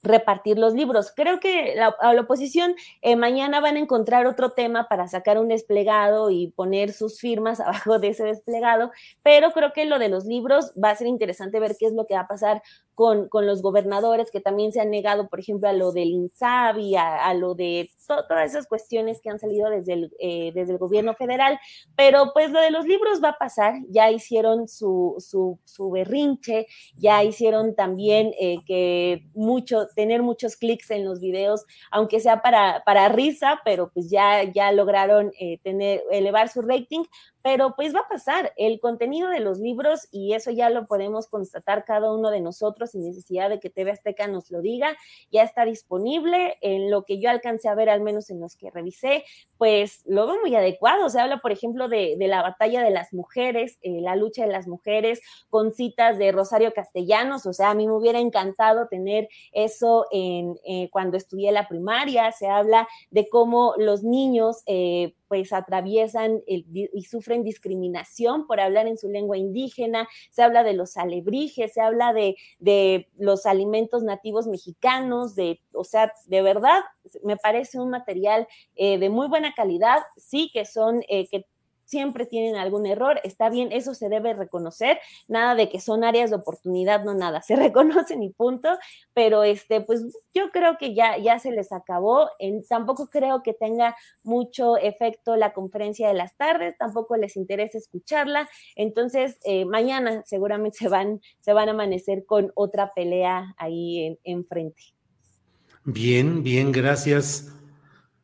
[0.03, 1.11] repartir los libros.
[1.15, 5.39] Creo que la, a la oposición eh, mañana van a encontrar otro tema para sacar
[5.39, 8.91] un desplegado y poner sus firmas abajo de ese desplegado,
[9.23, 12.05] pero creo que lo de los libros va a ser interesante ver qué es lo
[12.05, 12.61] que va a pasar
[12.95, 16.95] con, con los gobernadores que también se han negado, por ejemplo, a lo del INSABI,
[16.95, 20.77] a, a lo de todas esas cuestiones que han salido desde el, eh, desde el
[20.77, 21.59] gobierno federal,
[21.95, 26.67] pero pues lo de los libros va a pasar, ya hicieron su, su, su berrinche,
[26.95, 32.83] ya hicieron también eh, que mucho tener muchos clics en los videos, aunque sea para,
[32.85, 37.03] para risa, pero pues ya, ya lograron eh, tener, elevar su rating,
[37.43, 41.27] pero pues va a pasar el contenido de los libros y eso ya lo podemos
[41.27, 44.95] constatar cada uno de nosotros sin necesidad de que TV Azteca nos lo diga,
[45.29, 48.71] ya está disponible en lo que yo alcancé a ver, al menos en los que
[48.71, 49.25] revisé,
[49.57, 53.77] pues lo veo muy adecuado, se habla por ejemplo de, la batalla de las mujeres,
[53.81, 55.19] eh, la lucha de las mujeres
[55.49, 60.57] con citas de Rosario Castellanos, o sea, a mí me hubiera encantado tener eso en,
[60.65, 64.63] eh, cuando estudié la primaria, se habla de cómo los niños...
[64.65, 70.73] Eh, pues atraviesan y sufren discriminación por hablar en su lengua indígena, se habla de
[70.73, 76.81] los alebrijes, se habla de, de los alimentos nativos mexicanos, de, o sea, de verdad,
[77.23, 81.47] me parece un material eh, de muy buena calidad, sí que son, eh, que
[81.93, 86.31] siempre tienen algún error, está bien, eso se debe reconocer, nada de que son áreas
[86.31, 88.69] de oportunidad, no nada, se reconocen y punto,
[89.13, 90.01] pero este, pues
[90.33, 95.35] yo creo que ya, ya se les acabó, en, tampoco creo que tenga mucho efecto
[95.35, 101.21] la conferencia de las tardes, tampoco les interesa escucharla, entonces eh, mañana seguramente se van,
[101.41, 104.81] se van a amanecer con otra pelea ahí enfrente.
[105.85, 107.53] bien, bien, gracias.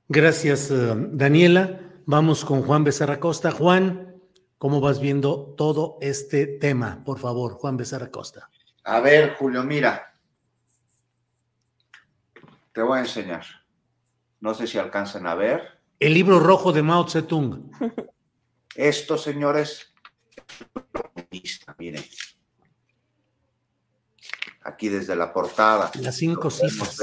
[0.07, 1.88] Gracias, eh, Daniela.
[2.11, 3.51] Vamos con Juan Becerra Costa.
[3.51, 4.19] Juan,
[4.57, 7.03] ¿cómo vas viendo todo este tema?
[7.05, 8.49] Por favor, Juan Becerra Costa.
[8.85, 10.19] A ver, Julio, mira.
[12.73, 13.45] Te voy a enseñar.
[14.39, 15.81] No sé si alcanzan a ver.
[15.99, 17.69] El libro rojo de Mao Zedong.
[18.75, 19.93] Esto, señores,
[21.77, 22.03] miren.
[24.63, 25.91] Aquí desde la portada.
[26.01, 26.97] Las cinco citas.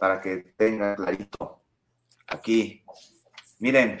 [0.00, 1.60] Para que tengan clarito.
[2.28, 2.82] Aquí.
[3.58, 3.98] Miren,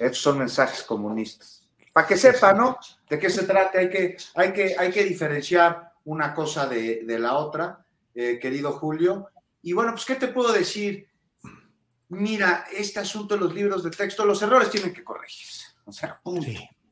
[0.00, 1.62] Estos son mensajes comunistas.
[1.92, 2.78] Para que sepa, ¿no?
[3.08, 7.34] De qué se trata, hay que, hay que, hay que diferenciar una cosa de, la
[7.34, 7.84] otra,
[8.14, 9.28] eh, querido Julio.
[9.62, 11.06] Y bueno, pues, ¿qué te puedo decir?
[12.08, 15.66] Mira, este asunto de los libros de texto, los errores tienen que corregirse.
[15.84, 16.46] O sea, punto.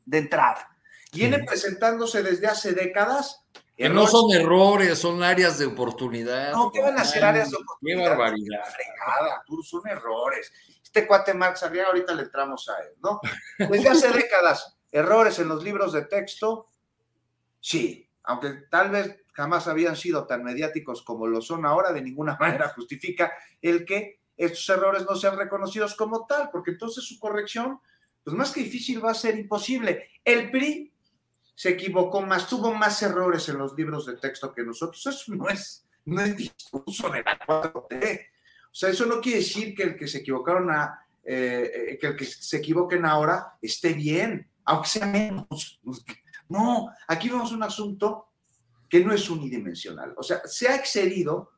[0.04, 0.68] De entrada.
[1.12, 3.42] Viene presentándose desde hace décadas.
[3.76, 6.52] Que no son errores, son áreas de oportunidad.
[6.52, 8.02] No, ¿qué van a ser áreas de oportunidad?
[8.02, 8.64] Qué barbaridad.
[8.64, 10.52] Fregada, son errores.
[10.88, 13.20] Este cuate Marx Arriaga, ahorita le entramos a él, ¿no?
[13.58, 16.66] Desde hace décadas, errores en los libros de texto,
[17.60, 22.36] sí, aunque tal vez jamás habían sido tan mediáticos como lo son ahora, de ninguna
[22.40, 27.78] manera justifica el que estos errores no sean reconocidos como tal, porque entonces su corrección,
[28.24, 30.08] pues más que difícil, va a ser imposible.
[30.24, 30.90] El PRI
[31.54, 35.04] se equivocó más, tuvo más errores en los libros de texto que nosotros.
[35.04, 38.26] Eso no es, no es discurso de la 4T.
[38.70, 42.16] O sea, eso no quiere decir que el que se equivocaron a, eh, que el
[42.16, 45.80] que se equivoquen ahora esté bien, aunque sea menos.
[46.48, 48.28] No, aquí vemos un asunto
[48.88, 50.14] que no es unidimensional.
[50.16, 51.52] O sea, se ha excedido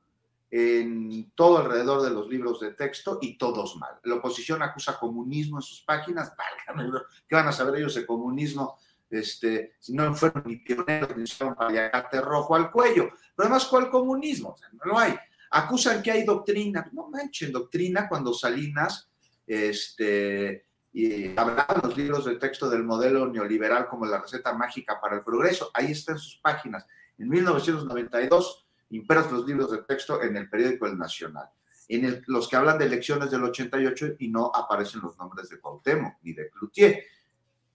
[0.51, 4.01] en todo alrededor de los libros de texto y todos mal.
[4.03, 6.33] La oposición acusa comunismo en sus páginas.
[7.29, 8.79] ¿Qué van a saber ellos de comunismo?
[9.09, 13.09] Este, si no fueron ni pioneros ni paliacate rojo al cuello.
[13.37, 14.57] Pero además, ¿cuál comunismo?
[14.73, 15.17] no lo hay.
[15.51, 16.89] Acusan que hay doctrina.
[16.93, 19.11] No manchen, doctrina cuando Salinas
[19.47, 25.17] este, y hablaba los libros de texto del modelo neoliberal como la receta mágica para
[25.17, 25.71] el progreso.
[25.75, 26.87] Ahí están sus páginas.
[27.19, 31.49] En 1992, impresos los libros de texto en el periódico El Nacional,
[31.89, 36.15] en los que hablan de elecciones del 88 y no aparecen los nombres de Cuauhtémoc
[36.23, 37.05] ni de Cloutier.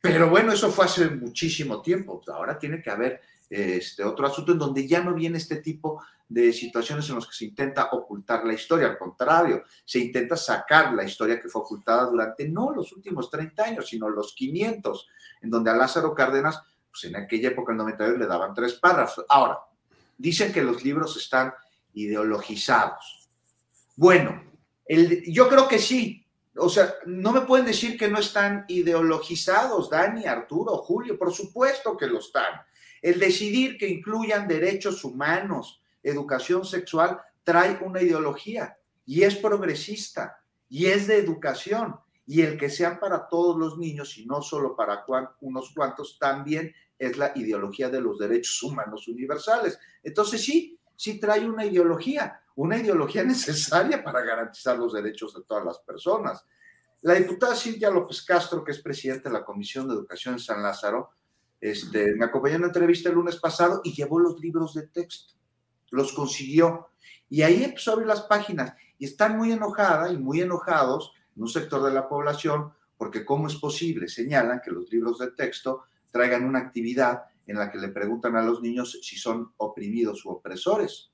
[0.02, 2.22] Pero bueno, eso fue hace muchísimo tiempo.
[2.28, 6.52] Ahora tiene que haber este otro asunto en donde ya no viene este tipo de
[6.54, 11.04] situaciones en las que se intenta ocultar la historia, al contrario, se intenta sacar la
[11.04, 15.08] historia que fue ocultada durante no los últimos 30 años, sino los 500,
[15.42, 16.62] en donde a Lázaro Cárdenas
[16.96, 19.26] pues en aquella época, en 92, le daban tres párrafos.
[19.28, 19.60] Ahora,
[20.18, 21.54] dicen que los libros están
[21.94, 23.28] ideologizados.
[23.98, 24.42] Bueno,
[25.28, 26.26] yo creo que sí.
[26.56, 31.98] O sea, no me pueden decir que no están ideologizados, Dani, Arturo, Julio, por supuesto
[31.98, 32.62] que lo están.
[33.02, 40.38] El decidir que incluyan derechos humanos, educación sexual, trae una ideología y es progresista
[40.70, 41.96] y es de educación.
[42.28, 45.06] Y el que sean para todos los niños y no solo para
[45.42, 49.78] unos cuantos, también es la ideología de los derechos humanos universales.
[50.02, 55.66] Entonces sí, sí trae una ideología, una ideología necesaria para garantizar los derechos de todas
[55.66, 56.44] las personas.
[57.02, 60.64] La diputada Cintia López Castro, que es presidenta de la Comisión de Educación en San
[60.64, 61.12] Lázaro,
[61.62, 65.35] este, me acompañó en una entrevista el lunes pasado y llevó los libros de texto,
[65.96, 66.90] los consiguió.
[67.30, 71.44] Y ahí empezó a abrir las páginas y están muy enojada y muy enojados en
[71.44, 75.84] un sector de la población porque cómo es posible, señalan que los libros de texto
[76.12, 80.30] traigan una actividad en la que le preguntan a los niños si son oprimidos u
[80.30, 81.12] opresores.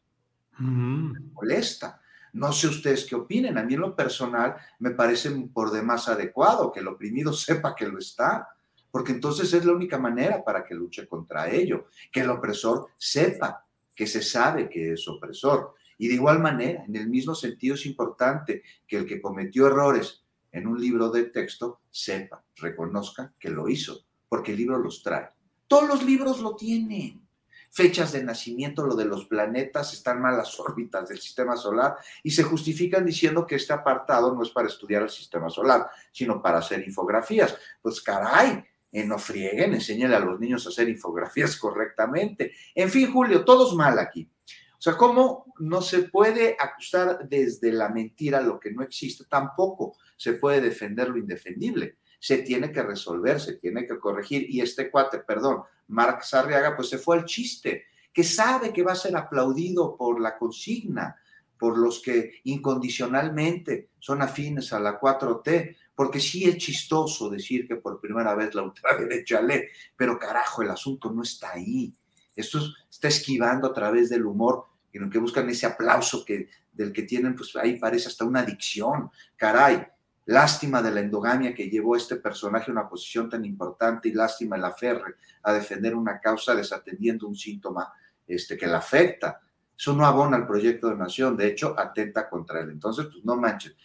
[0.58, 1.34] Mm.
[1.34, 2.00] molesta.
[2.34, 3.58] No sé ustedes qué opinen.
[3.58, 7.88] A mí en lo personal me parece por demás adecuado que el oprimido sepa que
[7.88, 8.48] lo está,
[8.92, 13.66] porque entonces es la única manera para que luche contra ello, que el opresor sepa
[13.96, 15.76] que se sabe que es opresor.
[15.98, 20.24] Y de igual manera, en el mismo sentido es importante que el que cometió errores
[20.52, 25.28] en un libro de texto sepa, reconozca que lo hizo porque el libro los trae.
[25.68, 27.28] Todos los libros lo tienen.
[27.70, 32.32] Fechas de nacimiento, lo de los planetas, están mal las órbitas del sistema solar y
[32.32, 36.60] se justifican diciendo que este apartado no es para estudiar el sistema solar, sino para
[36.60, 37.58] hacer infografías.
[37.82, 42.54] Pues caray, en no frieguen, enséñale a los niños a hacer infografías correctamente.
[42.76, 44.30] En fin, Julio, todos mal aquí.
[44.46, 49.26] O sea, ¿cómo no se puede acusar desde la mentira lo que no existe?
[49.26, 54.46] Tampoco se puede defender lo indefendible se tiene que resolver, se tiene que corregir.
[54.48, 58.92] Y este cuate, perdón, Marc Sarriaga, pues se fue al chiste, que sabe que va
[58.92, 61.20] a ser aplaudido por la consigna,
[61.58, 67.76] por los que incondicionalmente son afines a la 4T, porque sí es chistoso decir que
[67.76, 69.64] por primera vez la ultraderecha lee,
[69.96, 71.94] pero carajo, el asunto no está ahí.
[72.36, 76.92] Esto está esquivando a través del humor, en lo que buscan ese aplauso que, del
[76.92, 79.10] que tienen, pues ahí parece hasta una adicción.
[79.36, 79.86] Caray,
[80.26, 84.56] Lástima de la endogamia que llevó este personaje a una posición tan importante y lástima
[84.56, 87.92] el aferre a defender una causa desatendiendo un síntoma
[88.28, 89.42] este, que la afecta.
[89.76, 92.70] Eso no abona al proyecto de nación, de hecho, atenta contra él.
[92.70, 93.76] Entonces, pues no manches.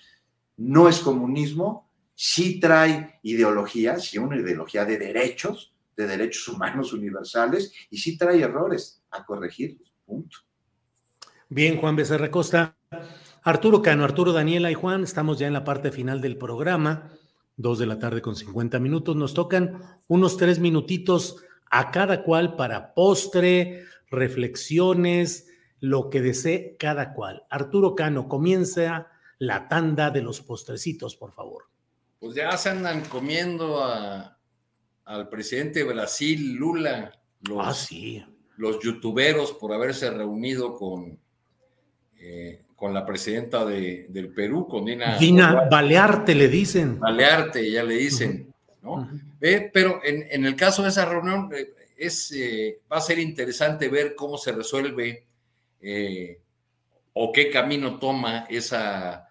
[0.58, 1.85] No es comunismo,
[2.16, 8.40] sí trae ideología, sí una ideología de derechos, de derechos humanos universales, y sí trae
[8.40, 9.78] errores a corregir.
[10.04, 10.38] Punto.
[11.48, 12.74] Bien, Juan Becerra Costa.
[13.42, 17.12] Arturo Cano, Arturo, Daniela y Juan, estamos ya en la parte final del programa.
[17.58, 19.14] dos de la tarde con 50 minutos.
[19.14, 25.48] Nos tocan unos tres minutitos a cada cual para postre, reflexiones,
[25.80, 27.44] lo que desee cada cual.
[27.50, 29.08] Arturo Cano, comienza
[29.38, 31.64] la tanda de los postrecitos, por favor.
[32.18, 33.84] Pues ya se andan comiendo
[35.04, 37.12] al presidente de Brasil, Lula,
[37.42, 38.24] los, ah, sí.
[38.56, 41.18] los youtuberos por haberse reunido con,
[42.18, 45.18] eh, con la presidenta de, del Perú, con Dina.
[45.18, 46.98] Dina Balearte le dicen.
[46.98, 48.52] Balearte, ya le dicen,
[48.82, 49.08] ¿no?
[49.38, 52.34] pero en, en, el caso de esa reunión, eh, es,
[52.90, 55.26] va a ser interesante ver cómo se resuelve
[57.12, 59.28] o qué camino toma esa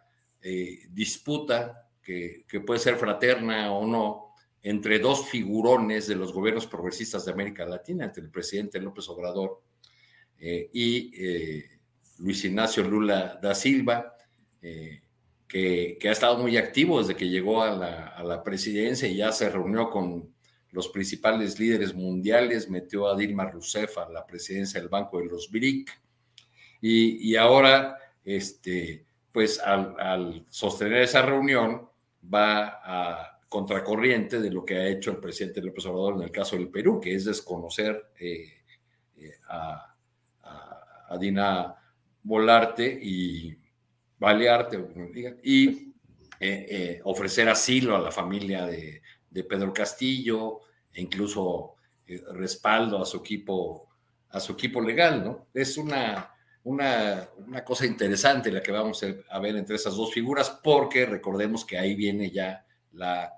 [0.91, 7.25] disputa que, que puede ser fraterna o no entre dos figurones de los gobiernos progresistas
[7.25, 9.61] de América Latina, entre el presidente López Obrador
[10.39, 11.11] y
[12.19, 14.15] Luis Ignacio Lula da Silva,
[14.61, 15.01] eh,
[15.47, 17.71] que, ha estado muy activo desde que llegó a
[18.23, 20.33] la, presidencia y ya se reunió con
[20.71, 25.49] los principales líderes mundiales, metió a Dilma Rousseff a la presidencia del Banco de los
[25.49, 25.89] BRIC,
[26.81, 31.89] y, ahora, este, pues al, sostener esa reunión,
[32.33, 36.57] va a contracorriente de lo que ha hecho el presidente López Obrador en el caso
[36.57, 38.63] del Perú, que es desconocer eh,
[39.17, 39.95] eh, a,
[41.07, 41.75] a Dina
[42.23, 43.55] volarte y
[44.17, 44.83] balearte,
[45.43, 45.67] y
[46.39, 49.01] eh, eh, ofrecer asilo a la familia de,
[49.49, 50.61] Pedro Castillo
[50.93, 51.75] e incluso
[52.07, 53.89] eh, respaldo a su equipo,
[54.29, 55.47] a su equipo legal, ¿no?
[55.53, 56.33] Es una,
[56.65, 57.29] una,
[57.63, 61.95] cosa interesante la que vamos a ver entre esas dos figuras, porque recordemos que ahí
[61.95, 63.31] viene ya la,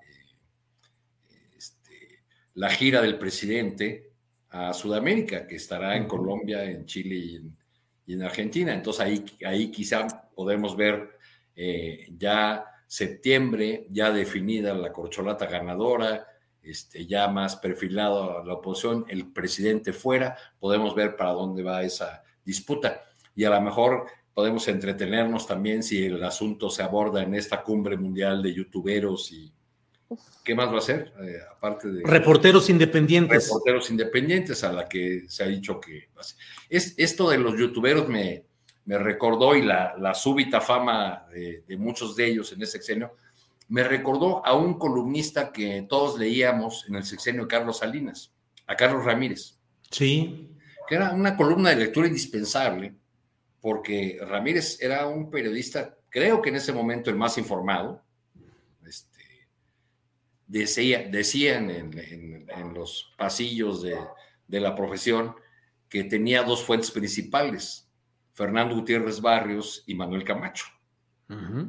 [1.57, 2.23] este,
[2.55, 4.11] la gira del presidente
[4.49, 7.57] a Sudamérica, que estará en Colombia, en Chile y en,
[8.05, 8.73] y en Argentina.
[8.73, 11.17] Entonces ahí, ahí quizá podemos ver
[11.53, 16.25] eh, ya septiembre, ya definida la corcholata ganadora,
[16.61, 21.83] este, ya más perfilado a la oposición, el presidente fuera, podemos ver para dónde va
[21.83, 23.03] esa disputa.
[23.37, 27.95] Y a lo mejor podemos entretenernos también si el asunto se aborda en esta cumbre
[27.95, 29.53] mundial de youtuberos y,
[30.43, 31.13] ¿Qué más va a ser?
[31.21, 32.01] Eh, aparte de.
[32.05, 33.47] Reporteros independientes.
[33.47, 36.07] Reporteros independientes, a la que se ha dicho que.
[36.69, 38.45] Es, esto de los youtuberos me,
[38.87, 43.15] me recordó y la, súbita fama de, muchos de ellos en ese sexenio,
[43.67, 48.31] me recordó a un columnista que todos leíamos en el sexenio de Carlos Salinas,
[48.65, 49.57] a Carlos Ramírez.
[49.91, 50.55] Sí.
[50.87, 52.95] Que era una columna de lectura indispensable,
[53.67, 58.01] porque Ramírez era un periodista, creo que en ese momento el más informado,
[60.47, 63.97] decían en, los pasillos de,
[64.61, 65.35] la profesión
[65.89, 67.91] que tenía dos fuentes principales,
[68.35, 70.67] Fernando Gutiérrez Barrios y Manuel Camacho,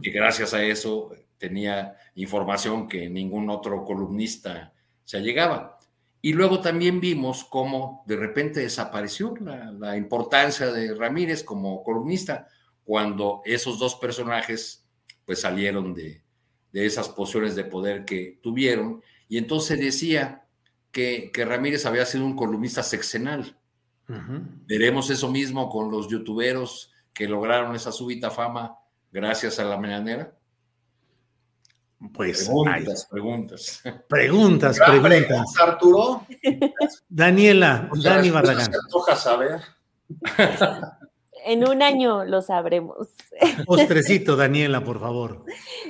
[0.00, 4.72] y gracias a eso tenía información que ningún otro columnista
[5.02, 5.77] se allegaba.
[6.20, 12.48] Y luego también vimos cómo de repente desapareció la, la importancia de Ramírez como columnista
[12.84, 14.88] cuando esos dos personajes
[15.24, 16.22] pues salieron de,
[16.72, 19.02] de esas posiciones de poder que tuvieron.
[19.28, 20.46] Y entonces decía
[20.90, 23.58] que, que Ramírez había sido un columnista sexenal.
[24.66, 28.78] Veremos eso mismo con los youtuberos que lograron esa súbita fama
[29.12, 30.37] gracias a la mañanera.
[32.12, 33.82] Pues preguntas, preguntas.
[34.08, 35.54] Preguntas, preguntas.
[35.60, 36.26] Arturo.
[37.08, 38.70] Daniela, Dani Barragán.
[39.06, 39.60] Se saber.
[41.44, 43.08] En un año lo sabremos.
[43.66, 45.44] Postrecito, Daniela, por favor.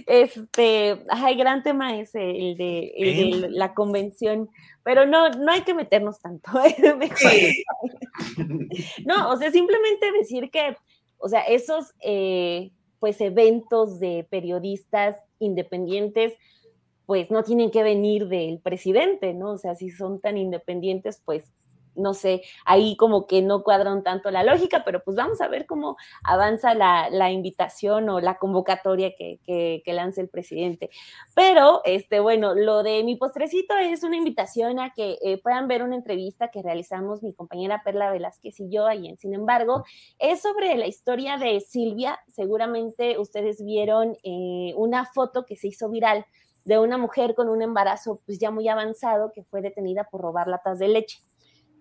[0.06, 3.48] Este, ay, gran tema ese, el de, ¿Eh?
[3.50, 4.48] la convención,
[4.84, 6.50] pero no, no hay que meternos tanto.
[9.04, 10.76] no, o sea, simplemente decir que,
[11.18, 12.70] o sea, esos eh,
[13.00, 16.34] pues eventos de periodistas independientes,
[17.06, 19.52] pues no tienen que venir del presidente, ¿no?
[19.52, 21.50] O sea, si son tan independientes, pues
[21.98, 25.66] no sé, ahí como que no cuadran tanto la lógica, pero pues vamos a ver
[25.66, 30.90] cómo avanza la, invitación o la convocatoria que, que, lance el presidente.
[31.34, 35.82] Pero, este, bueno, lo de mi postrecito es una invitación a que eh, puedan ver
[35.82, 39.84] una entrevista que realizamos mi compañera Perla Velázquez y yo ahí en Sin embargo,
[40.18, 42.18] es sobre la historia de Silvia.
[42.28, 46.24] Seguramente ustedes vieron eh, una foto que se hizo viral
[46.64, 50.48] de una mujer con un embarazo pues ya muy avanzado que fue detenida por robar
[50.48, 51.18] latas de leche.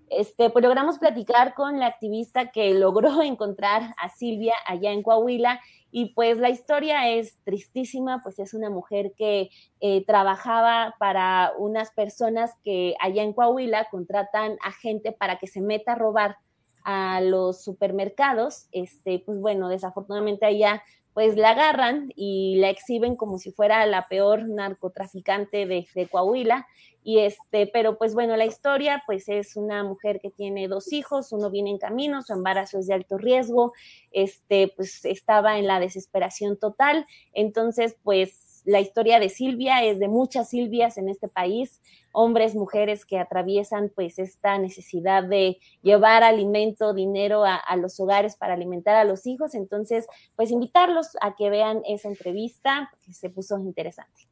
[0.10, 5.60] Este, pues logramos platicar con la activista que logró encontrar a Silvia allá en Coahuila
[5.92, 9.50] y pues la historia es tristísima, pues es una mujer que
[9.80, 15.62] eh, trabajaba para unas personas que allá en Coahuila contratan a gente para que se
[15.62, 16.38] meta a robar
[16.84, 18.68] a los supermercados.
[18.72, 20.84] Este, pues bueno, desafortunadamente allá
[21.18, 26.68] pues la agarran y la exhiben como si fuera la peor narcotraficante de, Coahuila.
[27.04, 31.32] Y este, pero pues bueno, la historia pues es una mujer que tiene dos hijos,
[31.32, 33.74] uno viene en camino, su embarazo es de alto riesgo,
[34.12, 37.04] este, pues estaba en la desesperación total.
[37.34, 41.80] Entonces, pues la historia de Silvia es de muchas Silvias en este país
[42.12, 48.56] hombres, mujeres que atraviesan pues esta necesidad de llevar alimento, dinero a, los hogares para
[48.56, 49.56] alimentar a los hijos.
[49.56, 50.06] Entonces,
[50.36, 54.28] pues invitarlos a que vean esa entrevista que se puso interesante.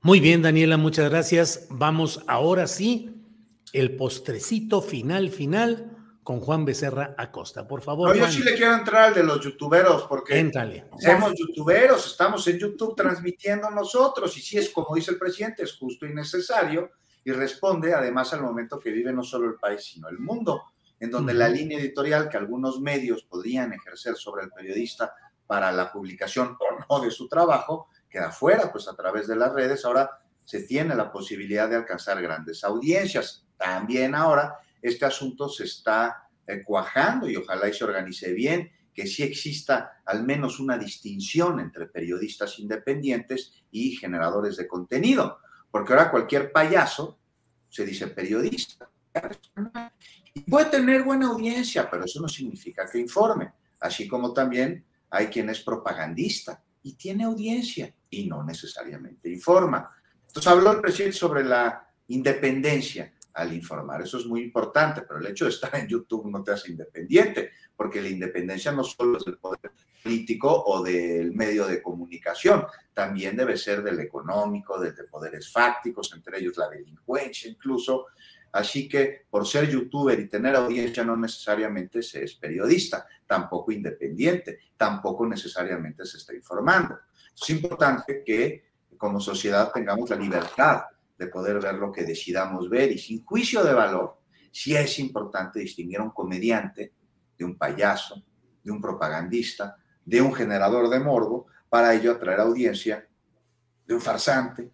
[0.00, 1.68] Muy bien, Daniela, muchas gracias.
[1.70, 3.14] Vamos ahora sí,
[3.72, 5.95] el postrecito final, final
[6.26, 7.68] con Juan Becerra Acosta.
[7.68, 8.08] Por favor.
[8.08, 10.90] No, yo sí le quiero entrar al de los youtuberos, porque Éntale.
[10.98, 15.76] somos youtuberos, estamos en YouTube transmitiendo nosotros, y si es como dice el presidente, es
[15.76, 16.90] justo y necesario,
[17.24, 20.64] y responde además al momento que vive no solo el país, sino el mundo,
[20.98, 21.38] en donde uh -huh.
[21.38, 25.14] la línea editorial que algunos medios podrían ejercer sobre el periodista
[25.46, 29.52] para la publicación o no de su trabajo, queda fuera, pues a través de las
[29.52, 30.10] redes, ahora
[30.44, 33.46] se tiene la posibilidad de alcanzar grandes audiencias.
[33.56, 34.58] También ahora
[34.88, 40.00] este asunto se está eh, cuajando y ojalá y se organice bien, que sí exista
[40.04, 45.38] al menos una distinción entre periodistas independientes y generadores de contenido,
[45.70, 47.18] porque ahora cualquier payaso
[47.68, 48.88] se dice periodista.
[50.32, 55.26] Y puede tener buena audiencia, pero eso no significa que informe, así como también hay
[55.26, 59.90] quien es propagandista y tiene audiencia y no necesariamente informa.
[60.26, 64.02] Entonces habló el presidente sobre la independencia al informar.
[64.02, 67.50] Eso es muy importante, pero el hecho de estar en YouTube no te hace independiente,
[67.76, 69.72] porque la independencia no solo es del poder
[70.02, 72.64] político o del medio de comunicación,
[72.94, 78.06] también debe ser del económico, del de poderes fácticos, entre ellos la delincuencia incluso.
[78.52, 84.60] Así que por ser youtuber y tener audiencia no necesariamente se es periodista, tampoco independiente,
[84.78, 86.98] tampoco necesariamente se está informando.
[87.34, 88.64] Es importante que
[88.96, 90.84] como sociedad tengamos la libertad
[91.18, 94.18] de poder ver lo que decidamos ver y sin juicio de valor,
[94.50, 96.92] sí es importante distinguir a un comediante
[97.36, 98.22] de un payaso,
[98.62, 103.06] de un propagandista, de un generador de morbo, para ello atraer audiencia,
[103.86, 104.70] de un farsante,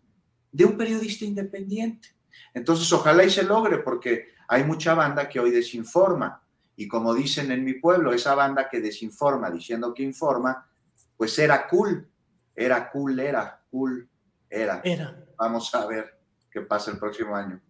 [0.51, 2.09] de un periodista independiente.
[2.55, 6.43] Entonces, ojalá y se logre, porque hay mucha banda que hoy desinforma.
[6.77, 10.69] Y como dicen en mi pueblo, esa banda que desinforma diciendo que informa,
[11.17, 12.09] pues era cool,
[12.55, 14.09] era cool, era cool,
[14.49, 14.81] era.
[14.85, 15.25] Era.
[15.37, 16.22] Vamos a ver
[16.53, 17.61] qué pasa el próximo año.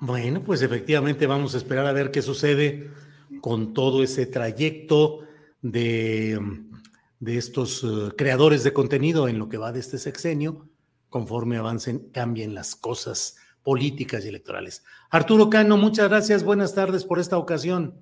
[0.00, 2.90] Bueno, pues efectivamente vamos a esperar a ver qué sucede
[3.40, 5.20] con todo ese trayecto
[5.60, 6.40] de,
[7.20, 10.68] de estos uh, creadores de contenido en lo que va de este sexenio,
[11.10, 14.84] conforme avancen, cambien las cosas políticas y electorales.
[15.10, 18.00] Arturo Cano, muchas gracias, buenas tardes por esta ocasión.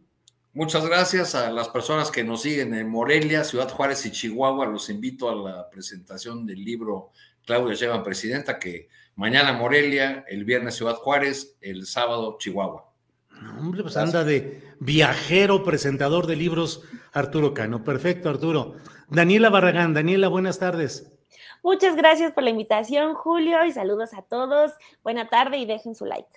[0.52, 4.66] Muchas gracias a las personas que nos siguen en Morelia, Ciudad Juárez y Chihuahua.
[4.66, 7.10] Los invito a la presentación del libro
[7.44, 12.90] Claudia Llevan Presidenta, que mañana Morelia, el viernes Ciudad Juárez, el sábado Chihuahua.
[13.58, 17.84] Hombre, pues anda de viajero presentador de libros Arturo Cano.
[17.84, 18.76] Perfecto, Arturo.
[19.08, 21.12] Daniela Barragán, Daniela, buenas tardes.
[21.62, 24.72] Muchas gracias por la invitación, Julio, y saludos a todos.
[25.02, 26.28] Buena tarde y dejen su like.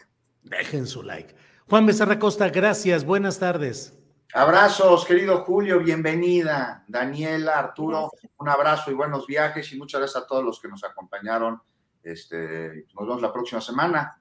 [0.44, 1.36] Dejen su like.
[1.70, 3.96] Juan Becerra Costa, gracias, buenas tardes.
[4.34, 6.84] Abrazos, querido Julio, bienvenida.
[6.88, 8.32] Daniela, Arturo, gracias.
[8.38, 11.62] un abrazo y buenos viajes y muchas gracias a todos los que nos acompañaron.
[12.04, 14.20] Este, nos vemos la próxima semana.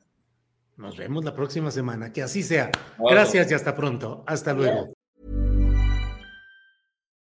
[0.76, 2.70] Nos vemos la próxima semana, que así sea.
[2.98, 4.22] Gracias y hasta pronto.
[4.26, 4.97] Hasta luego.